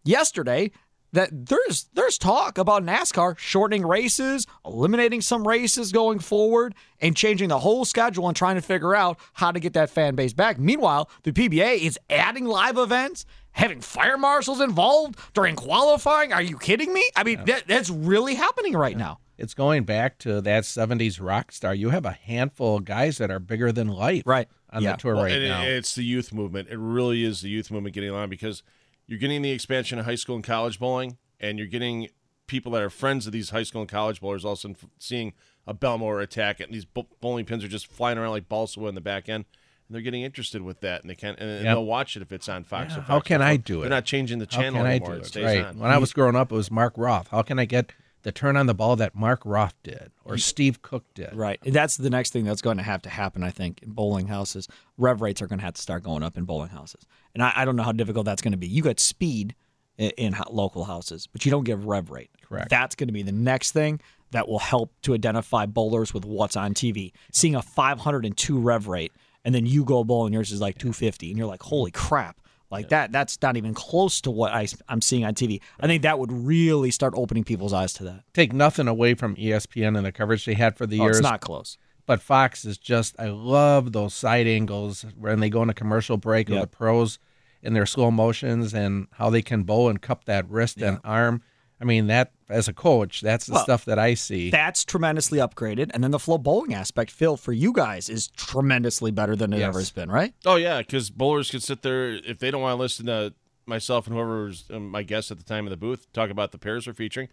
[0.04, 0.70] yesterday
[1.12, 7.48] that there's there's talk about NASCAR shortening races, eliminating some races going forward, and changing
[7.50, 10.58] the whole schedule and trying to figure out how to get that fan base back.
[10.58, 16.32] Meanwhile, the PBA is adding live events, having fire marshals involved during qualifying.
[16.32, 17.08] Are you kidding me?
[17.14, 19.20] I mean, that, that's really happening right now.
[19.38, 21.74] It's going back to that '70s rock star.
[21.76, 24.48] You have a handful of guys that are bigger than life, Right.
[24.70, 24.92] on Yeah.
[24.92, 25.62] the tour Well, right and it- now.
[25.62, 26.68] it's the youth movement.
[26.70, 28.64] It really is the youth movement getting along because
[29.06, 32.08] you're getting the expansion of high school and college bowling, and you're getting
[32.46, 34.76] people that are friends of these high school and college bowlers all of a sudden
[34.98, 35.32] seeing
[35.66, 36.84] a Belmore attack, and these
[37.20, 39.44] bowling pins are just flying around like balsa in the back end.
[39.88, 41.74] And they're getting interested with that, and they can and, Yep.
[41.74, 42.92] they'll watch it if it's on Fox.
[42.92, 43.82] Yeah, or how Fox can I do it?
[43.82, 45.10] They're not changing the How channel anymore.
[45.10, 45.26] do It it?
[45.26, 45.64] stays Right.
[45.66, 45.78] on.
[45.78, 47.28] When I was growing up, it was Mark Roth.
[47.28, 47.92] How can I get
[48.24, 50.40] the turn on the ball that Mark Roth did or mm.
[50.40, 51.32] Steve Cook did?
[51.34, 51.60] Right.
[51.62, 54.66] That's the next thing that's going to have to happen, I think, in bowling houses.
[54.98, 57.06] Rev rates are going to have to start going up in bowling houses.
[57.34, 58.66] And I, I don't know how difficult that's going to be.
[58.66, 59.54] You got speed
[59.98, 62.30] in, in local houses, but you don't give rev rate.
[62.48, 62.70] Correct.
[62.70, 66.56] That's going to be the next thing that will help to identify bowlers with what's
[66.56, 67.12] on TV.
[67.30, 69.12] Seeing a 502 rev rate,
[69.44, 72.40] and then you go bowl and yours is like 250, and you're like, holy crap.
[72.74, 75.60] Like that, that's not even close to what I, I'm seeing on TV.
[75.80, 78.24] I think that would really start opening people's eyes to that.
[78.34, 81.18] Take nothing away from ESPN and the coverage they had for the Oh, years.
[81.18, 81.78] it's not close.
[82.06, 86.16] but Fox is just I love those side angles when they go in a commercial
[86.18, 86.62] break of Yep.
[86.62, 87.18] the pros
[87.62, 91.42] in their slow motions and how they can bow and cup that wrist and arm.
[91.80, 94.50] I mean that as a coach, that's the Well, stuff that I see.
[94.50, 95.90] That's tremendously upgraded.
[95.92, 99.68] And then the FloBowling aspect, Phil, for you guys is tremendously better than it Yes.
[99.68, 100.32] ever has been, right?
[100.46, 103.34] Oh yeah, because bowlers could sit there if they don't want to listen to
[103.66, 106.52] myself and whoever was um, my guest at the time in the booth talk about
[106.52, 107.28] the pairs we're featuring.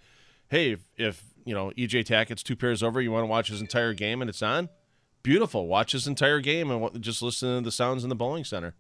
[0.49, 3.61] Hey, if, if you know EJ Tackett's two pairs over, you want to watch his
[3.61, 4.69] entire game and it's on.
[5.23, 5.67] Beautiful.
[5.67, 8.73] Watch his entire game and just listen to the sounds in the bowling center.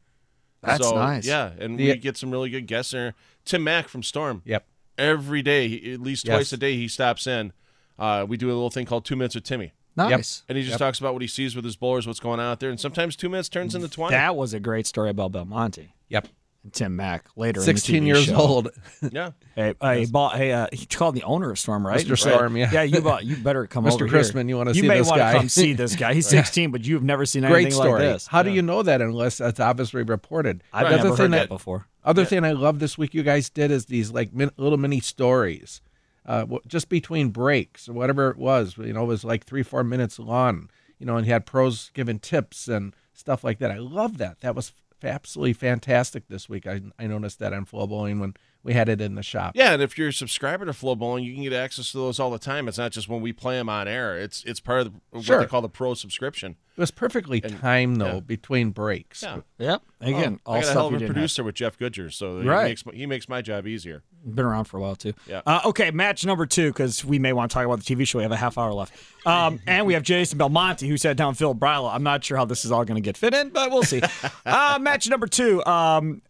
[0.63, 1.25] That's So, nice.
[1.27, 3.13] Yeah, and The- we get some really good guests there.
[3.45, 4.41] Tim Mack from Storm.
[4.45, 4.65] yep.
[5.01, 6.35] Every day, at least Yes.
[6.35, 7.53] twice a day, he stops in.
[7.99, 9.73] Uh, we do a little thing called Two Minutes with Timmy.
[9.95, 10.43] Nice.
[10.47, 12.59] And he just talks about what he sees with his bowlers, what's going on out
[12.61, 12.69] there.
[12.69, 14.11] And sometimes two minutes turns into 20.
[14.15, 16.27] That was a great story about Belmonte Yep.
[16.63, 17.59] And Tim Mack later.
[17.59, 18.35] in the 16 years show.
[18.35, 18.69] old.
[19.11, 19.31] yeah.
[19.55, 21.99] Hey, hey, bought, hey, uh, he called the owner of Storm, right?
[21.99, 22.09] Mr.
[22.11, 22.19] Right.
[22.19, 22.69] Storm, yeah.
[22.71, 23.93] Yeah, you bought, you better come Mr.
[23.93, 24.49] over Chrisman, here.
[24.49, 24.95] you wanna see this guy?
[24.95, 26.13] You may wanna come see this guy.
[26.13, 27.91] He's 16, but you've never seen anything Great story.
[27.91, 28.27] like this.
[28.27, 30.63] How do you know that unless that's obviously reported?
[30.71, 31.87] I've The other never thing heard that before.
[32.03, 34.99] Other thing I love this week you guys did is these like min- little mini
[34.99, 35.81] stories,
[36.25, 38.77] uh, just between breaks or whatever it was.
[38.77, 40.69] You know, it was like three four minutes long.
[40.97, 43.71] You know, and he had pros giving tips and stuff like that.
[43.71, 44.41] I love that.
[44.41, 46.67] That was f- absolutely fantastic this week.
[46.67, 48.33] I I noticed that on FloBowling when
[48.63, 49.53] we had it in the shop.
[49.55, 52.29] Yeah, and if you're a subscriber to FloBowling, you can get access to those all
[52.29, 52.67] the time.
[52.67, 54.17] It's not just when we play them on air.
[54.19, 55.37] It's it's part of the, Sure.
[55.37, 56.55] what they call the pro subscription.
[56.77, 58.19] It was perfectly timed though yeah.
[58.21, 59.23] between breaks.
[59.23, 59.39] Yeah.
[59.57, 59.81] Yep.
[60.01, 61.13] Again, Oh, all I got a stuff hell of a didn't have.
[61.15, 62.63] producer with Jeff Goodger, so Right.
[62.63, 64.03] he, makes, he makes my job easier.
[64.23, 65.13] Been around for a while too.
[65.27, 65.41] Yeah.
[65.47, 68.19] Uh, okay, match number two because we may want to talk about the TV show.
[68.19, 68.93] We have a half hour left,
[69.25, 71.93] um, and we have Jason Belmonte who sat down Phil Bryla.
[71.93, 74.01] I'm not sure how this is all going to get fit in, but we'll see.
[74.45, 76.21] uh, match number two: um,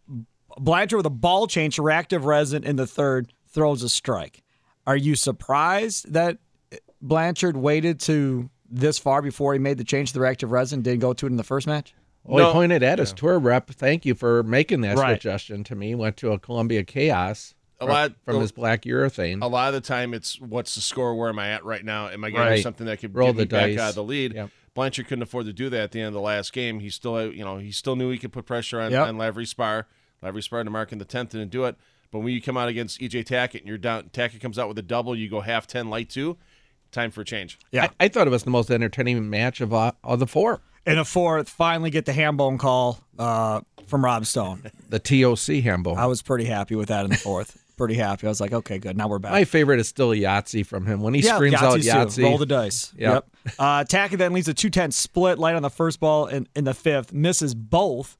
[0.58, 4.42] Blanchard with a ball change, to reactive resin in the third throws a strike.
[4.86, 6.38] Are you surprised that
[7.02, 10.80] Blanchard waited to this far before he made the change to the reactive resin?
[10.82, 11.94] Didn't go to it in the first match.
[12.24, 12.48] Well, No.
[12.50, 13.68] he pointed at his tour rep.
[13.70, 15.14] Thank you for making that Right.
[15.14, 15.94] suggestion to me.
[15.94, 19.42] Went to a Columbia Chaos A lot- from his black urethane.
[19.42, 21.14] A lot of the time, it's what's the score?
[21.14, 22.08] Where am I at right now?
[22.08, 22.62] Am I getting Right.
[22.62, 23.78] something that could Roll get me the back dice.
[23.78, 24.34] out of the lead?
[24.34, 24.50] Yep.
[24.74, 26.80] Blanchard couldn't afford to do that at the end of the last game.
[26.80, 29.06] He still, you know, he still knew he could put pressure on, Yep.
[29.06, 29.84] on Lavery Spahr.
[30.22, 31.76] Lavery Spahr to mark in the tenth didn't do it.
[32.10, 34.78] But when you come out against EJ Tackett and you're down, Tackett comes out with
[34.78, 36.36] a double, you go half ten, light two.
[36.90, 37.58] Time for a change.
[37.70, 37.84] Yeah.
[38.00, 40.60] I, I thought it was the most entertaining match of uh, of the four.
[40.84, 44.70] In a fourth, finally get the ham bone call uh, from Rob Stone.
[44.90, 45.96] The TOC handball.
[45.96, 47.61] I was pretty happy with that in the fourth.
[47.82, 48.26] Pretty happy.
[48.26, 48.96] I was like, okay, good.
[48.96, 49.32] Now we're back.
[49.32, 52.22] My favorite is still Yahtzee from him when he yeah, screams out Yahtzee's too.
[52.22, 52.24] Yahtzee.
[52.24, 52.92] Roll the dice.
[52.96, 53.26] Yep.
[53.44, 53.54] Yep.
[53.58, 56.74] Uh, Tackett then leads a 2-10 split, light on the first ball in, in the
[56.74, 58.16] fifth, misses both.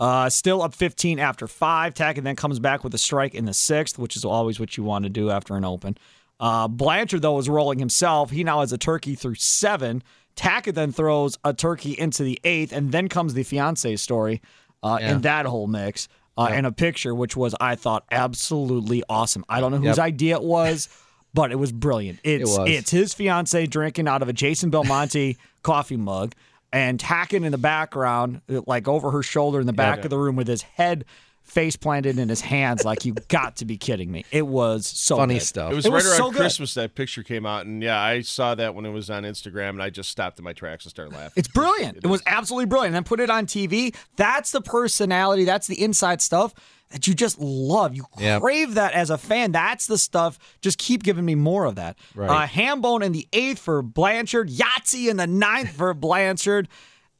[0.00, 1.92] Uh, still up 15 after five.
[1.92, 4.82] Tackett then comes back with a strike in the sixth, which is always what you
[4.82, 5.98] want to do after an open.
[6.40, 8.30] Uh, Blanchard, though, is rolling himself.
[8.30, 10.02] He now has a turkey through seven.
[10.36, 14.40] Tackett then throws a turkey into the eighth, and then comes the fiance story
[14.82, 15.12] uh, Yeah.
[15.12, 16.08] in that whole mix.
[16.36, 19.44] Uh, And a picture, which was, I thought, absolutely awesome.
[19.48, 20.06] I don't know whose Yep.
[20.06, 20.88] idea it was,
[21.34, 22.20] but it was brilliant.
[22.24, 22.68] It's was.
[22.70, 26.34] it's his fiance drinking out of a Jason Belmonte coffee mug
[26.72, 30.36] and Tackett in the background, like over her shoulder in the back of the room
[30.36, 31.04] with his head
[31.52, 32.84] face planted in his hands.
[32.84, 34.24] Like you got to be kidding me!
[34.30, 35.42] It was so Funny good.
[35.42, 35.72] stuff.
[35.72, 36.38] It was It right was around so good.
[36.38, 39.70] Christmas that picture came out, and yeah, I saw that when it was on Instagram,
[39.70, 41.32] and I just stopped in my tracks and started laughing.
[41.36, 41.98] It's brilliant.
[41.98, 42.94] It, was absolutely brilliant.
[42.94, 43.94] And then put it on TV.
[44.16, 45.44] That's the personality.
[45.44, 46.54] That's the inside stuff
[46.90, 47.94] that you just love.
[47.96, 48.42] You Yep.
[48.42, 49.52] crave that as a fan.
[49.52, 50.38] That's the stuff.
[50.60, 51.96] Just keep giving me more of that.
[52.14, 52.28] Right.
[52.44, 54.50] Uh, Hambone in the eighth for Blanchard.
[54.50, 56.68] Yahtzee in the ninth for Blanchard.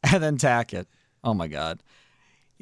[0.13, 0.87] And then Tackett.
[1.23, 1.81] Oh my God.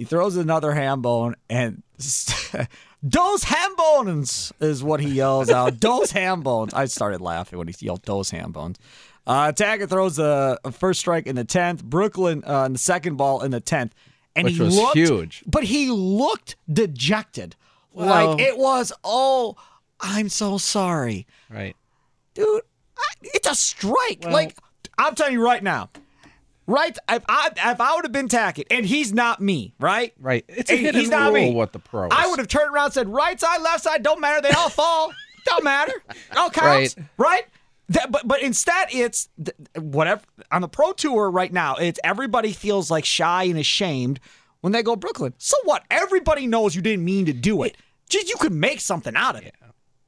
[0.01, 1.83] He throws another ham bone and
[3.03, 5.79] those ham bones is what he yells out.
[5.83, 6.73] Those ham bones.
[6.73, 8.79] I started laughing when he yelled those ham bones.
[9.27, 11.85] Uh, Tackett throws a, a first strike in the tenth.
[11.85, 13.95] Brooklyn uh, in the second ball in the tenth,
[14.35, 15.45] and Which he was looked, huge.
[15.47, 17.55] But he looked dejected,
[17.93, 18.95] Well- like it was.
[19.05, 19.55] Oh,
[20.01, 21.77] I'm so sorry, right.
[22.33, 22.63] dude.
[22.97, 24.25] I, it's a strike.
[24.25, 24.57] like
[24.97, 25.91] I'm telling you right now.
[26.71, 30.15] Right, if I if I would have been Tackett, and he's not me, right?
[30.21, 30.45] Right.
[30.47, 31.53] It's a he's not me.
[31.53, 32.11] what the pros.
[32.15, 34.41] I would have turned around and said, right side, left side, don't matter.
[34.41, 35.13] They all fall.
[35.47, 35.93] don't matter.
[36.37, 36.97] All counts.
[36.97, 37.07] Right.
[37.19, 37.43] Right?
[37.89, 39.29] That- but but instead, it's
[39.75, 40.23] whatever.
[40.53, 44.21] On the pro tour right now, it's everybody feels like shy and ashamed
[44.61, 45.35] when they go Brooklyn.
[45.39, 45.83] So what?
[45.91, 47.77] Everybody knows you didn't mean to do it.
[48.09, 49.57] Just you could make something out of it.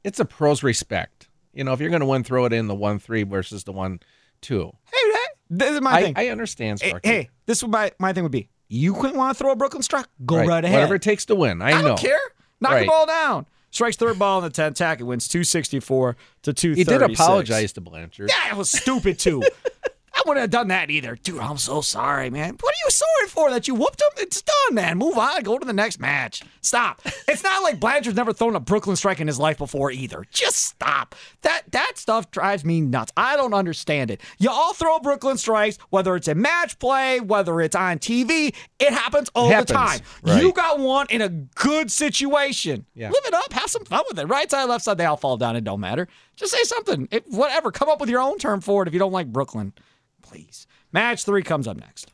[0.05, 1.29] It's a pros respect.
[1.53, 3.73] You know, if you're going to win, throw it in the one three versus the
[3.73, 3.99] one
[4.41, 4.73] two.
[4.93, 5.13] Hey,
[5.59, 6.15] this is my I, thing.
[6.17, 7.09] I understand, Hey, Sparky.
[7.09, 8.49] hey, this is what my, my thing would be.
[8.69, 10.07] You couldn't want to throw a Brooklyn strike?
[10.25, 10.75] Go right, ahead.
[10.75, 11.61] Whatever it takes to win.
[11.61, 11.89] I, I know.
[11.89, 12.19] don't care.
[12.61, 13.47] Knock the ball down.
[13.71, 15.01] Strikes third ball in the 10th tack.
[15.01, 18.31] It wins 264 to He did apologize to Blanchard.
[18.31, 19.43] Yeah, it was stupid too.
[20.15, 21.17] I wouldn't have done that either.
[21.17, 22.57] Dude, I'm so sorry, man.
[22.61, 23.51] What are you sorry for?
[23.51, 24.09] That you whooped him?
[24.25, 24.99] It's done, man.
[24.99, 25.43] Move on.
[25.43, 26.43] Go to the next match.
[26.61, 27.03] Stop.
[27.29, 30.27] It's not like Blanchard's never thrown a Brooklyn strike in his life before either.
[30.33, 31.15] Just stop.
[31.43, 33.11] That that stuff drives me nuts.
[33.17, 34.21] I don't understand it.
[34.39, 38.55] You all throw Brooklyn strikes, whether it's in match play, whether it's on TV.
[38.79, 40.01] It happens all Happens, the time.
[40.25, 40.43] right.
[40.43, 42.85] You got one in a good situation.
[42.95, 43.09] Yeah.
[43.09, 43.53] Live it up.
[43.55, 44.27] Have some fun with it.
[44.27, 45.57] Right side, left side, they all fall down.
[45.57, 46.07] It don't matter.
[46.37, 47.09] Just say something.
[47.11, 47.71] It, whatever.
[47.71, 49.73] Come up with your own term for it if you don't like Brooklyn.
[50.33, 50.67] Please.
[50.93, 52.11] Match three comes up next.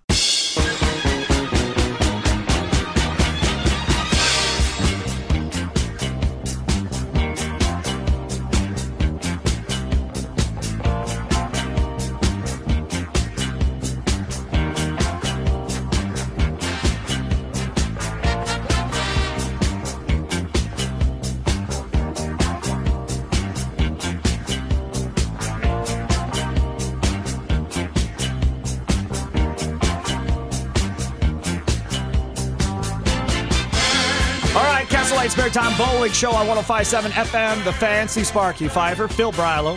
[35.48, 39.76] Spare Time Bowling Show on 1057 FM, The Fancy Sparky Fiver, Phil Brylow,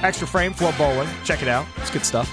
[0.00, 1.08] Xtra Frame FloBowling.
[1.24, 1.66] Check it out.
[1.76, 2.28] It's good stuff.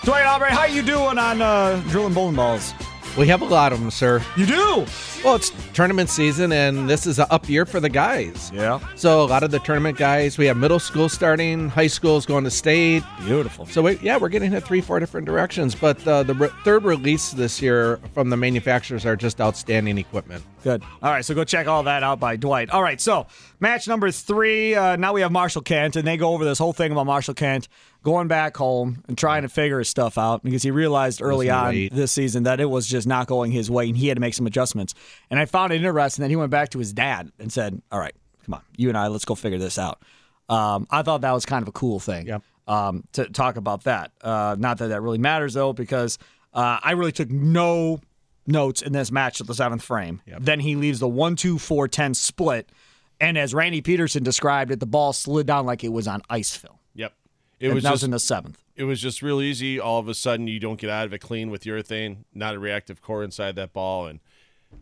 [0.00, 2.72] Dwayne Aubrey, how you doing on uh, drilling bowling balls?
[3.18, 4.22] We have a lot of them, sir.
[4.36, 4.86] You do?
[5.24, 8.52] Well, it's tournament season, and this is an up year for the guys.
[8.54, 8.78] Yeah.
[8.94, 12.44] So a lot of the tournament guys, we have middle school starting, high school's going
[12.44, 13.02] to state.
[13.24, 13.66] Beautiful.
[13.66, 15.74] So we, yeah, we're getting hit three, four different directions.
[15.74, 20.44] But uh, the re- third release this year from the manufacturers are just outstanding equipment.
[20.62, 20.84] Good.
[21.02, 22.70] All right, so go check all that out by Dwight.
[22.70, 23.26] All right, so
[23.60, 24.74] match number three.
[24.74, 27.34] Uh, now we have Marshall Kent, and they go over this whole thing about Marshall
[27.34, 27.68] Kent
[28.02, 31.68] going back home and trying to figure his stuff out because he realized early on
[31.68, 31.92] weight.
[31.92, 34.34] this season that it was just not going his way, and he had to make
[34.34, 34.94] some adjustments.
[35.30, 37.98] And I found it interesting that he went back to his dad and said, "All
[37.98, 40.02] right, come on, you and I, let's go figure this out."
[40.48, 42.26] Um, I thought that was kind of a cool thing.
[42.26, 42.42] Yep.
[42.66, 44.12] Um, to talk about that.
[44.20, 46.18] Uh, not that that really matters though, because
[46.52, 48.00] uh, I really took no
[48.46, 50.20] notes in this match at the seventh frame.
[50.38, 52.70] Then he leaves the one, two, four, ten split,
[53.20, 56.56] and as Randy Pedersen described it, the ball slid down like it was on ice
[56.56, 56.76] film.
[56.94, 57.12] Yep.
[57.60, 58.62] It And was that just was in the seventh.
[58.76, 59.80] it was just real easy.
[59.80, 62.58] All of a sudden, you don't get out of it clean with urethane, not a
[62.58, 64.20] reactive core inside that ball, and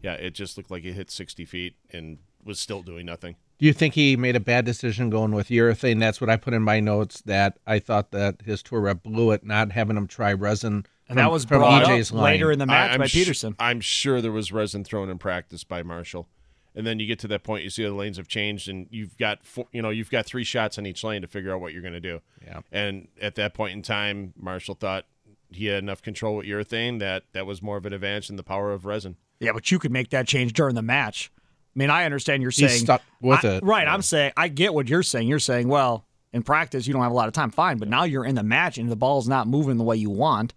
[0.03, 3.37] yeah, it just looked like it hit 60 feet and was still doing nothing.
[3.59, 5.99] Do you think he made a bad decision going with urethane?
[5.99, 7.23] That's what I put in my notes.
[7.23, 10.85] That I thought that his tour rep blew it, not having him try resin.
[11.09, 12.25] And that was from brought EJ's up line.
[12.35, 13.57] later in the match I- I'm by sh- Pedersen.
[13.59, 16.29] I'm sure there was resin thrown in practice by Marshall.
[16.77, 19.17] And then you get to that point, you see the lanes have changed, and you've
[19.17, 21.73] got four, you know you've got three shots on each lane to figure out what
[21.73, 22.21] you're going to do.
[22.45, 22.61] Yeah.
[22.71, 25.07] And at that point in time, Marshall thought
[25.51, 28.43] he had enough control with urethane that that was more of an advantage than the
[28.43, 29.17] power of resin.
[29.41, 31.31] Yeah, but you could make that change during the match.
[31.75, 33.63] I mean, I understand you're He's saying stuck with I- it.
[33.65, 33.89] Right.
[33.89, 35.29] I'm saying I get what you're saying.
[35.29, 37.51] You're saying, well, in practice you don't have a lot of time.
[37.51, 40.11] Fine, but now you're in the match and the ball's not moving the way you
[40.11, 40.53] want.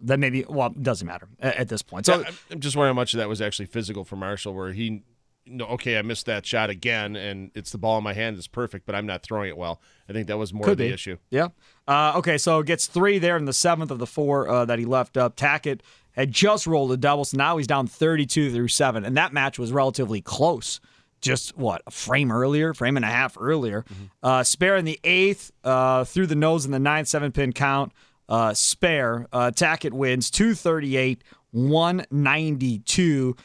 [0.00, 2.04] Then maybe well, it doesn't matter at, at this point.
[2.06, 4.72] So So I'm just wondering how much of that was actually physical for Marshall, where
[4.72, 5.02] he,
[5.50, 8.46] no, okay, I missed that shot again, and it's the ball in my hand that's
[8.46, 9.80] perfect, but I'm not throwing it well.
[10.08, 10.92] I think that was more Could of the be.
[10.94, 11.16] issue.
[11.30, 11.48] Yeah.
[11.86, 14.84] Uh, okay, so gets three there in the seventh of the four uh, that he
[14.84, 15.36] left up.
[15.36, 15.80] Tackett
[16.12, 19.04] had just rolled a double, so now he's down 32 through seven.
[19.04, 20.80] And that match was relatively close.
[21.20, 23.84] Just what, a frame earlier, frame and a half earlier.
[24.22, 27.92] Uh, spare in the eighth, uh, through the nose in the ninth, seven pin count.
[28.28, 29.26] Uh, spare.
[29.32, 33.36] Uh, Tackett wins 238, 192.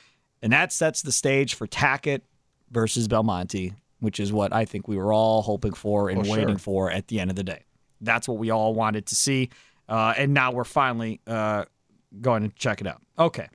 [0.43, 2.21] And that sets the stage for Tackett
[2.69, 6.37] versus Belmonte, which is what I think we were all hoping for and Oh, sure.
[6.37, 7.63] waiting for at the end of the day.
[8.01, 9.49] That's what we all wanted to see.
[9.89, 11.63] Uh, and now we're finally uh,
[12.21, 13.01] going to check it out.
[13.17, 13.47] Okay.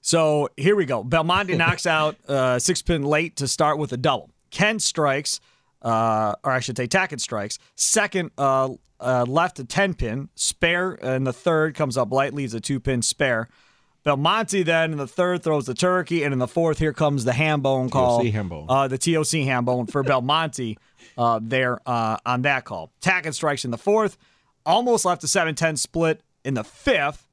[0.00, 1.04] So here we go.
[1.04, 4.30] Belmonte knocks out uh, six pin late to start with a double.
[4.50, 5.40] Ken strikes,
[5.82, 7.58] uh, or I should say, Tackett strikes.
[7.76, 10.28] Second, uh, uh, left a 10 pin.
[10.34, 13.48] Spare and the third comes up light, leaves a two pin spare.
[14.04, 17.32] Belmonte then in the third throws the turkey, and in the fourth, here comes the
[17.34, 18.24] ham bone call.
[18.24, 18.66] ham bone.
[18.68, 20.78] Uh, the TOC ham bone for Belmonte
[21.18, 22.90] uh, there uh, on that call.
[23.02, 24.16] Tackett strikes in the fourth.
[24.64, 27.26] Almost left a 7 10 split in the fifth.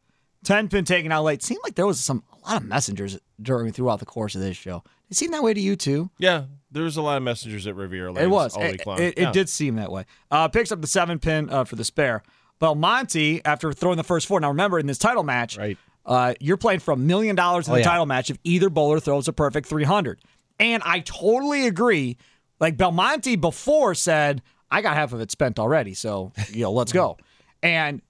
[0.44, 1.42] 10 pin taken out late.
[1.44, 4.56] Seemed like there was some a lot of messengers during throughout the course of this
[4.58, 4.84] show.
[5.10, 6.10] It seemed that way to you too.
[6.20, 8.56] Yeah, there was a lot of messengers at Riviera Lanes It was.
[8.56, 9.00] all It, week long.
[9.02, 9.32] it- it Yeah.
[9.32, 10.06] did seem that way.
[10.32, 12.24] Uh, picks up the seven pin uh, for the spare.
[12.60, 15.78] Belmonte, after throwing the first four, now remember in this title match, Right.
[16.08, 17.90] Uh, you're playing for a million dollars in Oh, the yeah.
[17.90, 20.20] title match if either bowler throws a perfect 300.
[20.60, 22.18] And I totally agree.
[22.60, 24.42] Like Belmonte before said,
[24.72, 27.18] I got half of it spent already, so you know, let's go.
[27.64, 28.02] And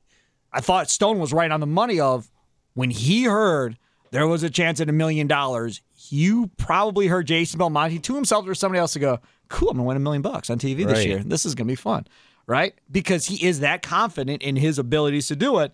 [0.52, 2.30] I thought Stone was right on the money of
[2.74, 3.78] when he heard
[4.12, 8.46] there was a chance at a million dollars, you probably heard Jason Belmonte to himself
[8.48, 10.86] or somebody else to go, cool, I'm going to win a million bucks on TV
[10.86, 11.20] this year.
[11.24, 12.08] This is going to be fun,
[12.46, 12.74] right?
[12.92, 15.72] Because he is that confident in his abilities to do it.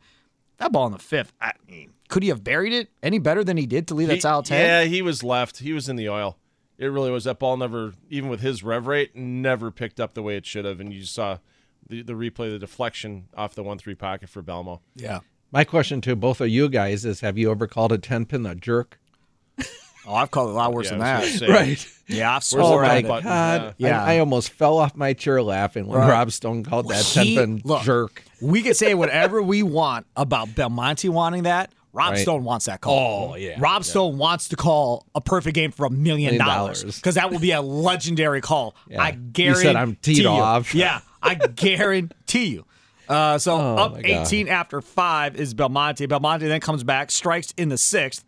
[0.58, 3.58] That ball in the fifth, I mean, could he have buried it any better than
[3.58, 4.60] he did to leave that He- solid 10?
[4.60, 5.60] Yeah, he was left.
[5.60, 6.38] He was in the oil.
[6.78, 7.24] It really was.
[7.26, 10.66] That ball never, even with his rev rate, never picked up the way it should
[10.66, 10.80] have.
[10.80, 11.38] And you saw
[11.88, 14.80] the, the replay, the deflection off the 1 3 pocket for Belmo.
[14.96, 15.20] Yeah.
[15.52, 18.46] My question to both of you guys is: Have you ever called a ten pin
[18.46, 19.00] a jerk?
[20.06, 21.40] Oh, I've called it a lot worse Yeah, than that.
[21.40, 21.54] gonna.
[21.62, 21.76] Uh,
[22.08, 23.24] yeah, I've Where's Oh swore my right button?
[23.24, 23.76] god!
[23.78, 24.04] Yeah.
[24.04, 26.10] I, I almost fell off my chair laughing when Right.
[26.10, 28.22] Rob Stone called that He- ten pin look, jerk.
[28.42, 31.72] We can say whatever we want about Belmonte wanting that.
[31.94, 32.20] Rob Right.
[32.20, 33.34] Stone wants that call.
[33.34, 33.56] Oh, yeah.
[33.60, 37.40] Rob Stone wants to call a perfect game for a million dollars because that will
[37.40, 38.76] be a legendary call.
[38.90, 39.02] Yeah.
[39.02, 39.62] I You guarantee.
[39.64, 40.28] said I'm teed you.
[40.28, 40.74] off.
[40.74, 42.66] Yeah, I guarantee you.
[43.08, 46.06] Uh, so Oh, up 18 after five is Belmonte.
[46.08, 48.24] Belmonte then comes back, strikes in the sixth.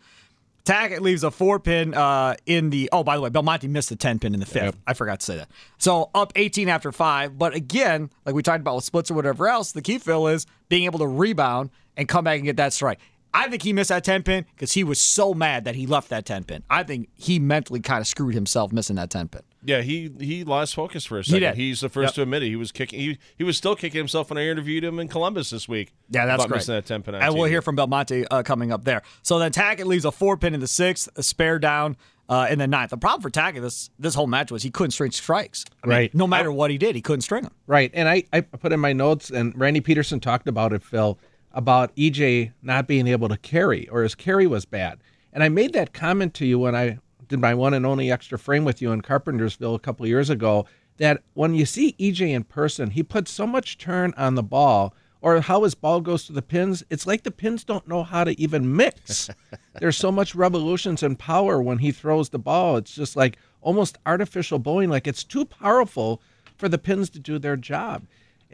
[0.63, 2.89] Tackett leaves a four pin uh, in the.
[2.91, 4.63] Oh, by the way, Belmonte missed the 10 pin in the fifth.
[4.63, 4.75] Yep.
[4.87, 5.47] I forgot to say that.
[5.77, 7.37] So up 18 after five.
[7.37, 10.47] But again, like we talked about with splits or whatever else, the key, fill is
[10.67, 12.99] being able to rebound and come back and get that strike.
[13.37, 16.09] I think he missed that 10 pin because he was so mad that he left
[16.09, 16.63] that 10 pin.
[16.69, 19.41] I think he mentally kind of screwed himself missing that 10 pin.
[19.67, 21.41] Yeah, he he lost focus for a second.
[21.41, 21.55] did.
[21.55, 22.15] He's the first Yep.
[22.15, 22.47] to admit it.
[22.47, 22.99] He was kicking.
[22.99, 25.91] He, he was still kicking himself when I interviewed him in Columbus this week.
[26.09, 26.57] Yeah, that's about great.
[26.59, 29.01] Missing that ten pin And we'll hear from Belmonte uh, coming up there.
[29.23, 31.97] So then Tackett leaves a four pin in the sixth, a spare down
[32.29, 32.91] uh, in the ninth.
[32.91, 35.65] The problem for Tackett this this whole match was he couldn't string strikes.
[35.83, 36.15] I mean, Right.
[36.15, 37.53] No matter what he did, he couldn't string them.
[37.65, 37.89] Right.
[37.95, 41.17] And I, I put in my notes, and Randy Pedersen talked about it, Phil,
[41.55, 44.99] about EJ not being able to carry or his carry was bad.
[45.33, 48.37] And I made that comment to you when I did my one and only extra
[48.37, 52.29] frame with you in Carpentersville a couple of years ago that when you see EJ
[52.29, 56.25] in person, he puts so much turn on the ball or how his ball goes
[56.25, 56.83] to the pins.
[56.89, 59.29] It's like the pins don't know how to even mix.
[59.79, 62.77] There's so much revolutions and power when he throws the ball.
[62.77, 64.89] It's just like almost artificial bowling.
[64.89, 66.21] Like it's too powerful
[66.57, 68.05] for the pins to do their job.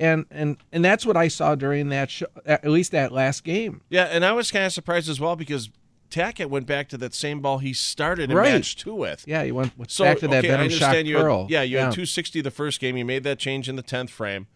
[0.02, 3.82] And and and that's what I saw during that show, at least that last game.
[3.89, 5.70] Yeah, and I was kind of surprised as well because
[6.10, 8.52] Tackett went back to that same ball he started in Right.
[8.54, 9.24] match two with.
[9.28, 11.18] Yeah, he went So back to that okay, venom shock you.
[11.18, 11.43] curl.
[11.43, 12.97] Had, yeah, you had 260 the first game.
[12.97, 14.47] You made that change in the 10th frame.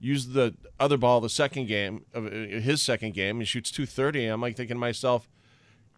[0.00, 3.38] Used the other ball the second game of uh, his second game.
[3.38, 4.26] He shoots 230.
[4.26, 5.28] I'm like thinking to myself,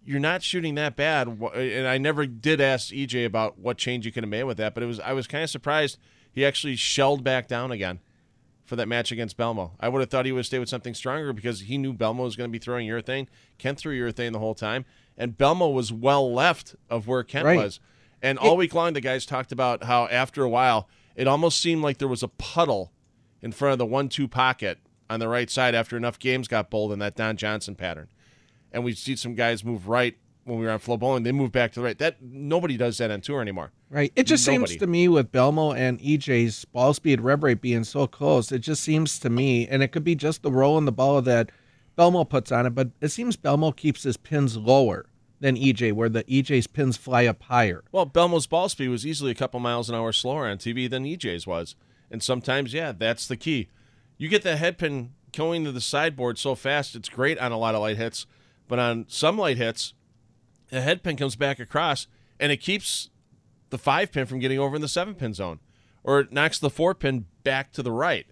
[0.05, 1.27] you're not shooting that bad.
[1.27, 4.75] And I never did ask EJ about what change you could have made with that,
[4.75, 5.97] but it was I was kind of surprised
[6.31, 8.01] he actually shelled back down again
[8.65, 9.73] for that match against Belmo.
[9.79, 12.37] I would have thought he would stay with something stronger because he knew Belmo was
[12.37, 13.27] going to be throwing urethane.
[13.59, 14.85] Kent threw urethane the whole time,
[15.19, 17.57] and Belmo was well left of where Kent Right.
[17.57, 17.81] was.
[18.23, 21.83] And all week long, the guys talked about how after a while, it almost seemed
[21.83, 22.91] like there was a puddle
[23.43, 24.79] in front of the one-two pocket
[25.11, 28.09] on the right side after enough games got bowled in that Don Johnson pattern.
[28.73, 31.25] And we see some guys move right when we were on FloBowling.
[31.25, 31.99] They moved back to the right.
[31.99, 33.73] That nobody does that on tour anymore.
[33.91, 34.13] Right.
[34.17, 34.67] It just Nobody.
[34.67, 38.61] seems to me with Belmo and EJ's ball speed rev rate being so close, it
[38.61, 41.51] just seems to me, and it could be just the roll in the ball that
[41.97, 45.07] Belmo puts on it, but it seems Belmo keeps his pins lower
[45.41, 47.85] than EJ, where the EJ's pins fly up higher.
[47.93, 51.05] Well, Belmo's ball speed was easily a couple miles an hour slower on TV than
[51.05, 51.77] EJ's was.
[52.11, 53.69] And sometimes, yeah, that's the key.
[54.17, 57.59] You get the head pin going to the sideboard so fast, it's great on a
[57.59, 58.27] lot of light hits.
[58.69, 59.95] But on some light hits,
[60.75, 62.07] the head pin comes back across
[62.39, 63.11] and it keeps
[63.71, 65.61] the five pin from getting over in the seven pin zone.
[66.03, 68.27] Or it knocks the four pin back to the right.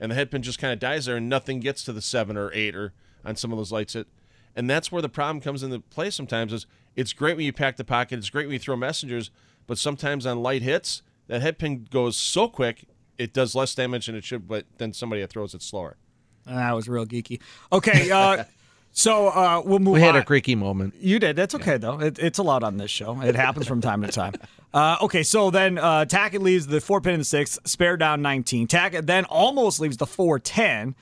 [0.00, 2.36] And the head pin just kind of dies there and nothing gets to the seven
[2.36, 2.92] or eight or
[3.24, 4.08] on some of those lights it.
[4.56, 6.66] And that's where the problem comes into play sometimes is
[6.96, 9.30] it's great when you pack the pocket, it's great when you throw messengers,
[9.66, 12.84] but sometimes on light hits, that head pin goes so quick
[13.18, 15.96] it does less damage than it should, but then somebody that throws it slower.
[16.46, 17.40] That was real geeky.
[17.72, 18.44] Okay, uh,
[18.96, 20.22] so uh, we'll move We had on.
[20.22, 20.94] a creaky moment.
[20.98, 21.36] You did.
[21.36, 22.00] That's okay though.
[22.00, 23.20] It, it's allowed on this show.
[23.20, 24.32] It happens from time to time.
[24.74, 28.22] Uh, okay, so then uh, Tackett leaves the four pin in the sixth, spare down
[28.22, 28.66] 19.
[28.66, 30.96] Tackett then almost leaves the four ten.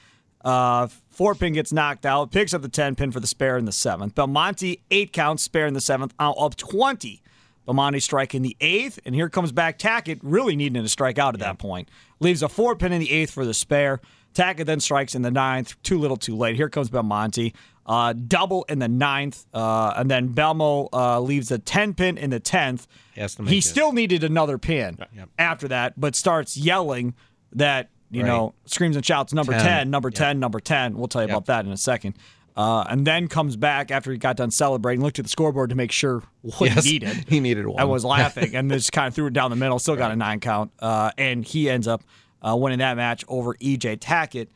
[0.45, 3.65] Uh, four pin gets knocked out, picks up the ten pin for the spare in
[3.65, 4.15] the seventh.
[4.15, 7.23] Belmonte eight counts, spare in the seventh, out up 20.
[7.65, 11.33] Belmonte strike in the eighth, and here comes back Tackett, really needing to strike out
[11.33, 11.89] at that point.
[12.21, 14.03] Leaves a four pin in the eighth for the spare.
[14.35, 16.57] Tackett then strikes in the ninth, too little, too late.
[16.57, 17.55] Here comes Belmonte.
[17.85, 22.31] Uh, double in the ninth, uh, and then Belmo uh, leaves a 10 pin in
[22.31, 22.87] the 10th.
[23.17, 24.99] Has to he still needed another pin
[25.39, 27.15] after that, but starts yelling
[27.53, 28.29] that, you Right.
[28.29, 29.91] know, screams and shouts, number 10, 10.
[29.91, 30.97] number 10, number 10.
[30.97, 32.15] We'll tell you about that in a second.
[32.57, 35.75] Uh, and then comes back after he got done celebrating, looked at the scoreboard to
[35.77, 37.25] make sure what Yes, he needed.
[37.29, 37.81] he needed one.
[37.81, 39.79] I was laughing and just kind of threw it down the middle.
[39.81, 42.05] Still got a nine count, uh, and he ends up
[42.47, 44.49] uh, winning that match over EJ Tackett.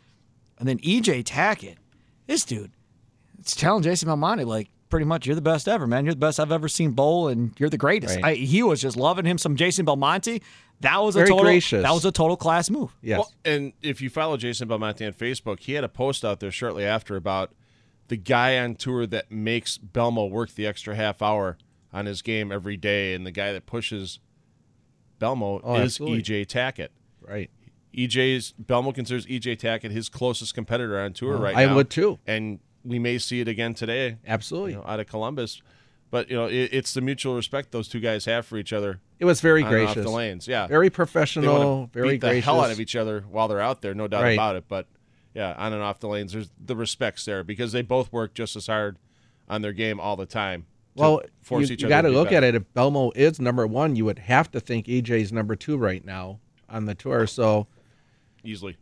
[0.58, 1.76] And then EJ Tackett,
[2.26, 2.70] this dude,
[3.54, 6.04] telling Jason Belmonte like pretty much you're the best ever, man.
[6.04, 8.16] You're the best I've ever seen bowl, and you're the greatest.
[8.16, 8.24] Right.
[8.24, 10.40] I, he was just loving him some Jason Belmonte.
[10.80, 11.40] That was a total.
[11.40, 11.82] gracious.
[11.82, 12.94] That was a total class move.
[13.02, 13.18] Yes.
[13.18, 16.50] Well, and if you follow Jason Belmonte on Facebook, he had a post out there
[16.50, 17.52] shortly after about
[18.08, 21.56] the guy on tour that makes Belmo work the extra half hour
[21.92, 24.20] on his game every day, and the guy that pushes
[25.20, 26.22] Belmo Oh, is absolutely.
[26.22, 26.88] EJ Tackett.
[27.26, 27.50] right.
[27.96, 31.72] EJ's Belmo considers EJ Tackett his closest competitor on tour right I now.
[31.72, 32.18] I would too.
[32.26, 34.16] and we may see it again today.
[34.26, 34.72] Absolutely.
[34.72, 35.60] you know, out of Columbus.
[36.10, 39.00] But you know, it, it's the mutual respect those two guys have for each other
[39.18, 39.96] It was very gracious.
[39.98, 40.46] off the lanes.
[40.46, 41.90] Yeah, Very professional.
[41.92, 44.34] Very beat the hell out of each other while they're out there, no doubt Right.
[44.34, 44.64] about it.
[44.68, 44.86] But
[45.34, 48.54] yeah, on and off the lanes, there's the respects there because they both work just
[48.56, 48.98] as hard
[49.48, 50.66] on their game all the time.
[50.94, 52.46] Well, force you, each you got to to look better.
[52.46, 52.54] at it.
[52.54, 56.38] If Belmo is number one, you would have to think EJ's number two right now
[56.70, 57.26] on the tour.
[57.26, 57.66] So
[58.44, 58.76] easily,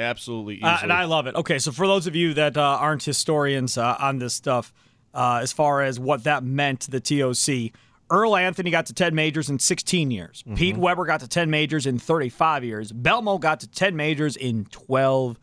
[0.00, 0.60] absolutely.
[0.62, 1.34] Uh, and I love it.
[1.34, 4.72] Okay, so for those of you that uh, aren't historians uh, on this stuff,
[5.14, 7.72] uh, as far as what that meant to the TOC,
[8.10, 10.42] Earl Anthony got to 10 majors in 16 years.
[10.56, 12.92] Pete Weber got to 10 majors in 35 years.
[12.92, 15.38] Belmo got to 10 majors in 12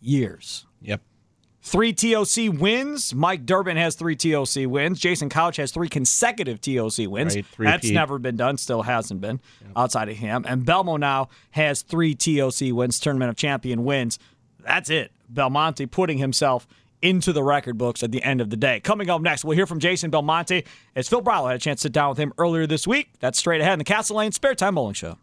[0.00, 0.66] years.
[0.80, 1.00] yep.
[1.64, 3.14] Three TOC wins.
[3.14, 4.98] Mike Durbin has three TOC wins.
[4.98, 7.36] Jason Couch has three consecutive TOC wins.
[7.36, 8.58] Right, That's never been done.
[8.58, 9.40] Still hasn't been
[9.76, 10.44] outside of him.
[10.48, 14.18] And Belmo now has three TOC wins, Tournament of Champion wins.
[14.58, 15.12] That's it.
[15.32, 16.66] Belmonte putting himself
[17.00, 18.80] into the record books at the end of the day.
[18.80, 20.64] Coming up next, we'll hear from Jason Belmonte
[20.96, 23.10] as Phil Brylow had a chance to sit down with him earlier this week.
[23.20, 25.16] That's straight ahead in the Castle Lane Spare Time Bowling Show.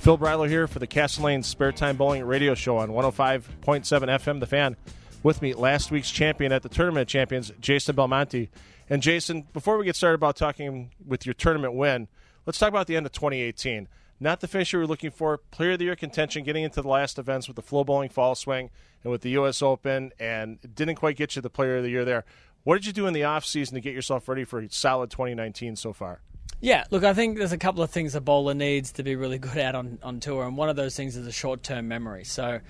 [0.00, 3.42] Phil Brylow here for the Castle Lane Spare Time Bowling Radio Show on 105.7
[3.84, 4.40] FM.
[4.40, 4.76] The fan
[5.22, 8.48] with me, last week's champion at the Tournament Champions, Jason Belmonte.
[8.88, 12.08] And Jason, before we get started about talking with your tournament win,
[12.46, 13.88] let's talk about the end of 2018.
[14.18, 16.88] Not the finish you were looking for, player of the year contention, getting into the
[16.88, 18.70] last events with the FloBowling fall swing
[19.04, 19.60] and with the U.S.
[19.60, 22.24] Open, and didn't quite get you the player of the year there.
[22.64, 25.10] What did you do in the off season to get yourself ready for a solid
[25.10, 26.22] 2019 so far?
[26.62, 29.38] Yeah, look, I think there's a couple of things a bowler needs to be really
[29.38, 32.24] good at on, on tour, and one of those things is a short term memory.
[32.24, 32.60] So,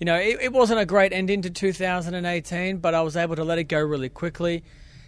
[0.00, 3.44] you know, it, it wasn't a great ending to 2018, but I was able to
[3.44, 4.64] let it go really quickly.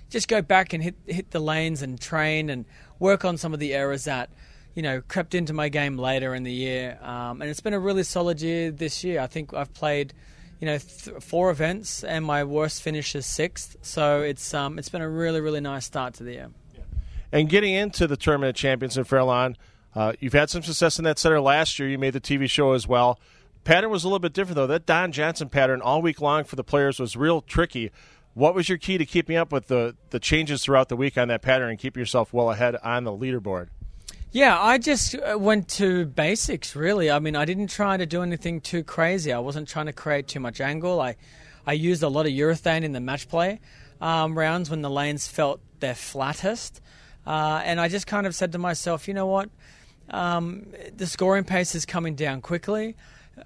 [0.08, 2.64] Just go back and hit hit the lanes and train and
[3.00, 4.30] work on some of the errors that,
[4.72, 6.96] you know, crept into my game later in the year.
[7.02, 9.20] Um, and it's been a really solid year this year.
[9.20, 10.14] I think I've played,
[10.60, 13.76] you know, th- four events, and my worst finish is sixth.
[13.82, 16.50] So it's um, it's been a really really nice start to the year.
[17.32, 19.56] And getting into the Tournament of Champions in Fairlawn,
[19.94, 21.88] uh, you've had some success in that center last year.
[21.88, 23.18] You made the TV show as well.
[23.64, 24.66] Pattern was a little bit different, though.
[24.66, 27.90] That Don Johnson pattern all week long for the players was real tricky.
[28.34, 31.28] What was your key to keeping up with the, the changes throughout the week on
[31.28, 33.68] that pattern and keep yourself well ahead on the leaderboard?
[34.30, 37.10] Yeah, I just uh, went to basics really.
[37.10, 39.32] I mean, I didn't try to do anything too crazy.
[39.32, 41.00] I wasn't trying to create too much angle.
[41.00, 41.16] I,
[41.66, 43.60] I used a lot of urethane in the match play
[44.00, 46.80] um, rounds when the lanes felt their flattest.
[47.28, 49.50] Uh, and I just kind of said to myself, you know what?
[50.08, 50.66] Um,
[50.96, 52.96] the scoring pace is coming down quickly.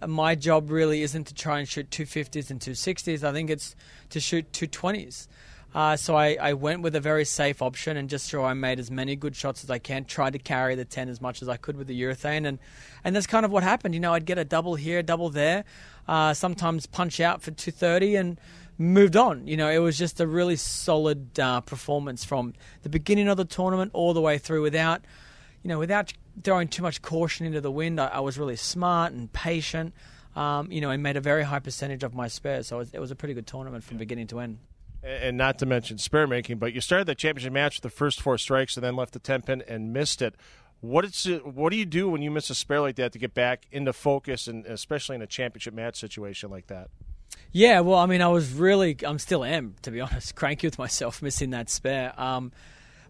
[0.06, 3.24] My job really isn't to try and shoot 250s and 260s.
[3.24, 3.74] I think it's
[4.10, 5.26] to shoot 220s.
[5.74, 8.78] Uh, so I, I went with a very safe option and just so I made
[8.78, 10.04] as many good shots as I can.
[10.04, 12.46] Tried to carry the 10 as much as I could with the urethane.
[12.46, 12.60] And,
[13.02, 13.94] and that's kind of what happened.
[13.94, 15.64] You know, I'd get a double here, double there.
[16.06, 18.40] Uh, sometimes punch out for 230 and
[18.82, 19.46] moved on.
[19.46, 23.44] You know, it was just a really solid uh, performance from the beginning of the
[23.44, 25.02] tournament all the way through without,
[25.62, 26.12] you know, without
[26.42, 28.00] throwing too much caution into the wind.
[28.00, 29.94] I, I was really smart and patient.
[30.34, 32.68] Um, you know, and made a very high percentage of my spares.
[32.68, 34.60] So it was, it was a pretty good tournament from beginning to end.
[35.02, 38.22] And not to mention spare making, but you started the championship match with the first
[38.22, 40.34] four strikes and then left the 10 pin and missed it.
[40.80, 43.18] What is it, what do you do when you miss a spare like that to
[43.18, 46.88] get back into focus and especially in a championship match situation like that?
[47.54, 50.78] Yeah, well, I mean, I was really, I'm still am, to be honest, cranky with
[50.78, 52.18] myself missing that spare.
[52.18, 52.50] Um,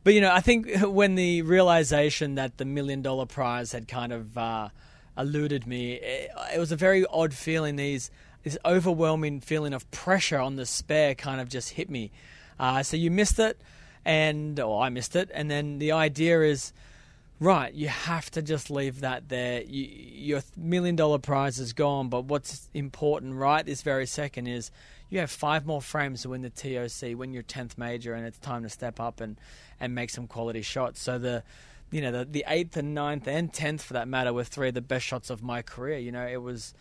[0.03, 4.12] but, you know, I think when the realization that the million dollar prize had kind
[4.12, 4.68] of uh,
[5.16, 7.76] eluded me, it, it was a very odd feeling.
[7.76, 8.11] These,
[8.43, 12.11] this overwhelming feeling of pressure on the spare kind of just hit me.
[12.59, 13.61] Uh, so you missed it,
[14.05, 16.72] and, or I missed it, and then the idea is,
[17.43, 19.62] Right, you have to just leave that there.
[19.62, 24.70] You, your million dollar prize is gone, but what's important right this very second is
[25.11, 28.38] you have five more frames to win the TOC, win your tenth major, and it's
[28.38, 29.40] time to step up and,
[29.80, 31.03] and make some quality shots.
[31.03, 31.43] So the
[31.90, 34.74] you know the the eighth and ninth and tenth for that matter were three of
[34.74, 35.99] the best shots of my career.
[35.99, 36.74] You know it was.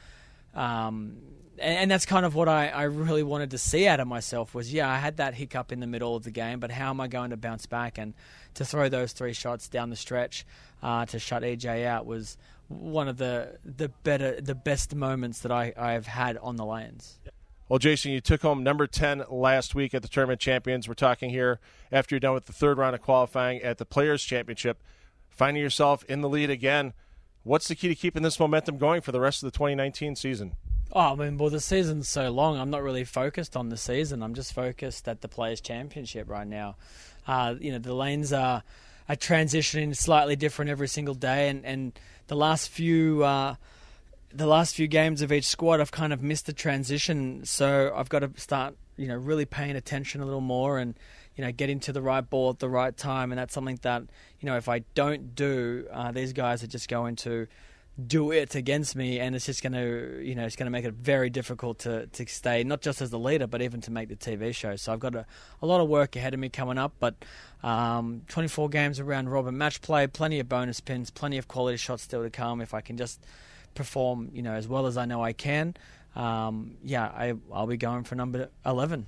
[0.53, 1.17] Um,
[1.59, 4.53] and, and that's kind of what I, I really wanted to see out of myself
[4.53, 6.99] was yeah I had that hiccup in the middle of the game but how am
[6.99, 8.13] I going to bounce back and
[8.55, 10.45] to throw those three shots down the stretch
[10.83, 12.37] uh, to shut EJ out was
[12.67, 17.19] one of the the better, the best moments that I I've had on the Lions.
[17.69, 20.89] Well, Jason, you took home number 10 last week at the Tournament Champions.
[20.89, 24.25] We're talking here after you're done with the third round of qualifying at the Players'
[24.25, 24.83] Championship.
[25.29, 26.91] Finding yourself in the lead again.
[27.43, 30.55] What's the key to keeping this momentum going for the rest of the 2019 season?
[30.93, 32.59] Oh, I mean, well, the season's so long.
[32.59, 34.21] I'm not really focused on the season.
[34.21, 36.75] I'm just focused at the Players' Championship right now.
[37.25, 38.61] Uh, you know, the lanes are,
[39.07, 43.55] are transitioning slightly different every single day, and, and the last few uh,
[44.33, 47.45] the last few games of each squad, I've kind of missed the transition.
[47.45, 50.95] So I've got to start, you know, really paying attention a little more and
[51.35, 54.03] you know, getting to the right ball at the right time, and that's something that
[54.39, 57.47] you know, if I don't do, uh, these guys are just going to
[58.07, 60.85] do it against me, and it's just going to, you know, it's going to make
[60.85, 64.09] it very difficult to, to stay, not just as the leader, but even to make
[64.09, 64.75] the TV show.
[64.75, 65.25] So I've got a,
[65.61, 67.15] a lot of work ahead of me coming up, but
[67.63, 72.03] um, 24 games around robin match play, plenty of bonus pins, plenty of quality shots
[72.03, 72.61] still to come.
[72.61, 73.23] If I can just
[73.75, 75.75] perform, you know, as well as I know I can,
[76.15, 79.05] um, yeah, I, I'll be going for number 11.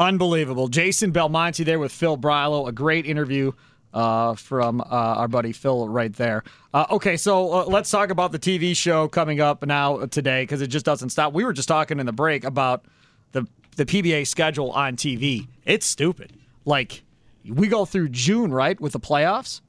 [0.00, 0.68] Unbelievable.
[0.68, 2.66] Jason Belmonte there with Phil Brylow.
[2.66, 3.52] A great interview
[3.92, 6.42] uh, from uh, our buddy Phil right there.
[6.72, 10.62] Uh, okay, so uh, let's talk about the TV show coming up now today because
[10.62, 11.34] it just doesn't stop.
[11.34, 12.86] We were just talking in the break about
[13.32, 13.46] the
[13.76, 15.48] the PBA schedule on TV.
[15.66, 16.32] It's stupid.
[16.64, 17.02] Like
[17.46, 19.60] we go through June right with the playoffs,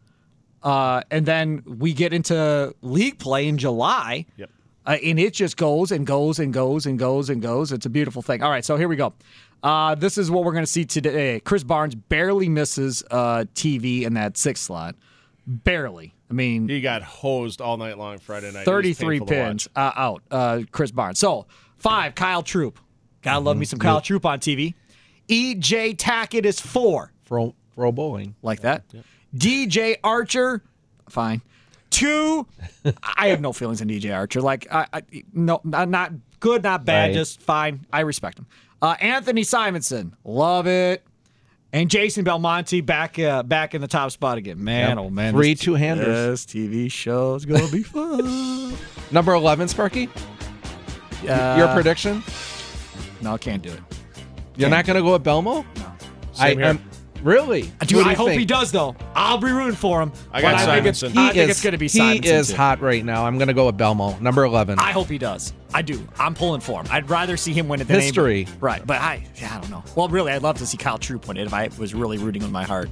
[0.63, 4.25] uh, and then we get into league play in July.
[4.38, 4.49] Yep.
[4.86, 7.71] Uh, and it just goes and goes and goes and goes and goes.
[7.71, 8.41] It's a beautiful thing.
[8.41, 9.13] All right, so here we go.
[9.61, 11.39] Uh, this is what we're going to see today.
[11.41, 14.95] Chris Barnes barely misses uh, TV in that sixth slot.
[15.45, 16.15] Barely.
[16.29, 18.65] I mean, He got hosed all night long Friday night.
[18.65, 20.23] 33 painful pins uh, out.
[20.32, 21.19] Uh, Chris Barnes.
[21.19, 21.45] So
[21.77, 22.79] five, Kyle Troup.
[23.21, 24.73] Gotta love me some Kyle Troup on TV.
[25.29, 27.11] EJ Tackett is four.
[27.25, 28.36] Pro, pro bowling.
[28.41, 28.84] Like that.
[29.36, 30.63] DJ Archer,
[31.09, 31.41] fine.
[32.02, 32.47] Two,
[33.18, 34.41] I have no feelings in DJ Archer.
[34.41, 35.02] Like, I, I
[35.34, 37.14] no, not, not good, not bad, Right.
[37.14, 37.86] just fine.
[37.93, 38.47] I respect him.
[38.82, 41.04] Uh, Anthony Simonson, love it.
[41.74, 44.62] And Jason Belmonte back uh, back in the top spot again.
[44.62, 44.97] Man, Yep.
[44.97, 45.34] oh man.
[45.34, 46.08] Three this- two-handers.
[46.08, 48.74] This TV show's gonna be fun.
[49.12, 50.10] Number 11, Sparky?
[51.28, 52.24] Uh, Your prediction?
[53.22, 53.80] No, I can't do it.
[54.58, 55.66] You're not going to go with Belmo?
[55.78, 55.93] No.
[56.34, 56.68] Same here.
[56.68, 56.91] am-
[57.24, 57.72] really?
[57.86, 58.39] Dude, I hope think?
[58.39, 58.95] he does though.
[59.15, 60.11] I'll be rooting for him.
[60.32, 61.17] I got but I think it's, Simonson.
[61.17, 62.36] I He think is, it's gonna be he Simonson.
[62.36, 62.55] is too.
[62.55, 63.26] hot right now.
[63.26, 64.80] I'm going to go with Belmo, number 11.
[64.80, 65.53] I hope he does.
[65.74, 66.05] I do.
[66.19, 66.88] I'm pulling for him.
[66.91, 68.41] I'd rather see him win it than History.
[68.41, 68.57] anybody.
[68.59, 69.84] Right, but I, yeah, I don't know.
[69.95, 72.41] Well, really, I'd love to see Kyle Troup win it if I was really rooting
[72.41, 72.89] with my heart.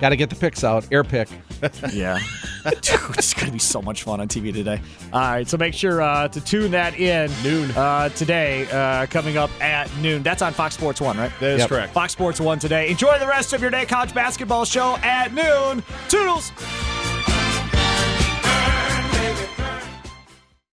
[0.00, 0.86] Got to get the picks out.
[0.92, 1.28] Air pick.
[1.92, 2.18] Yeah.
[2.64, 4.80] Dude, it's going to be so much fun on TV today.
[5.12, 9.36] All right, so make sure uh, to tune that in noon uh, today, uh, coming
[9.36, 10.22] up at noon.
[10.22, 11.32] That's on Fox Sports 1, right?
[11.40, 11.68] That is Yep.
[11.68, 11.92] correct.
[11.94, 12.90] Fox Sports 1 today.
[12.90, 13.84] Enjoy the rest of your day.
[13.86, 15.82] College basketball show at noon.
[16.08, 16.52] Toodles.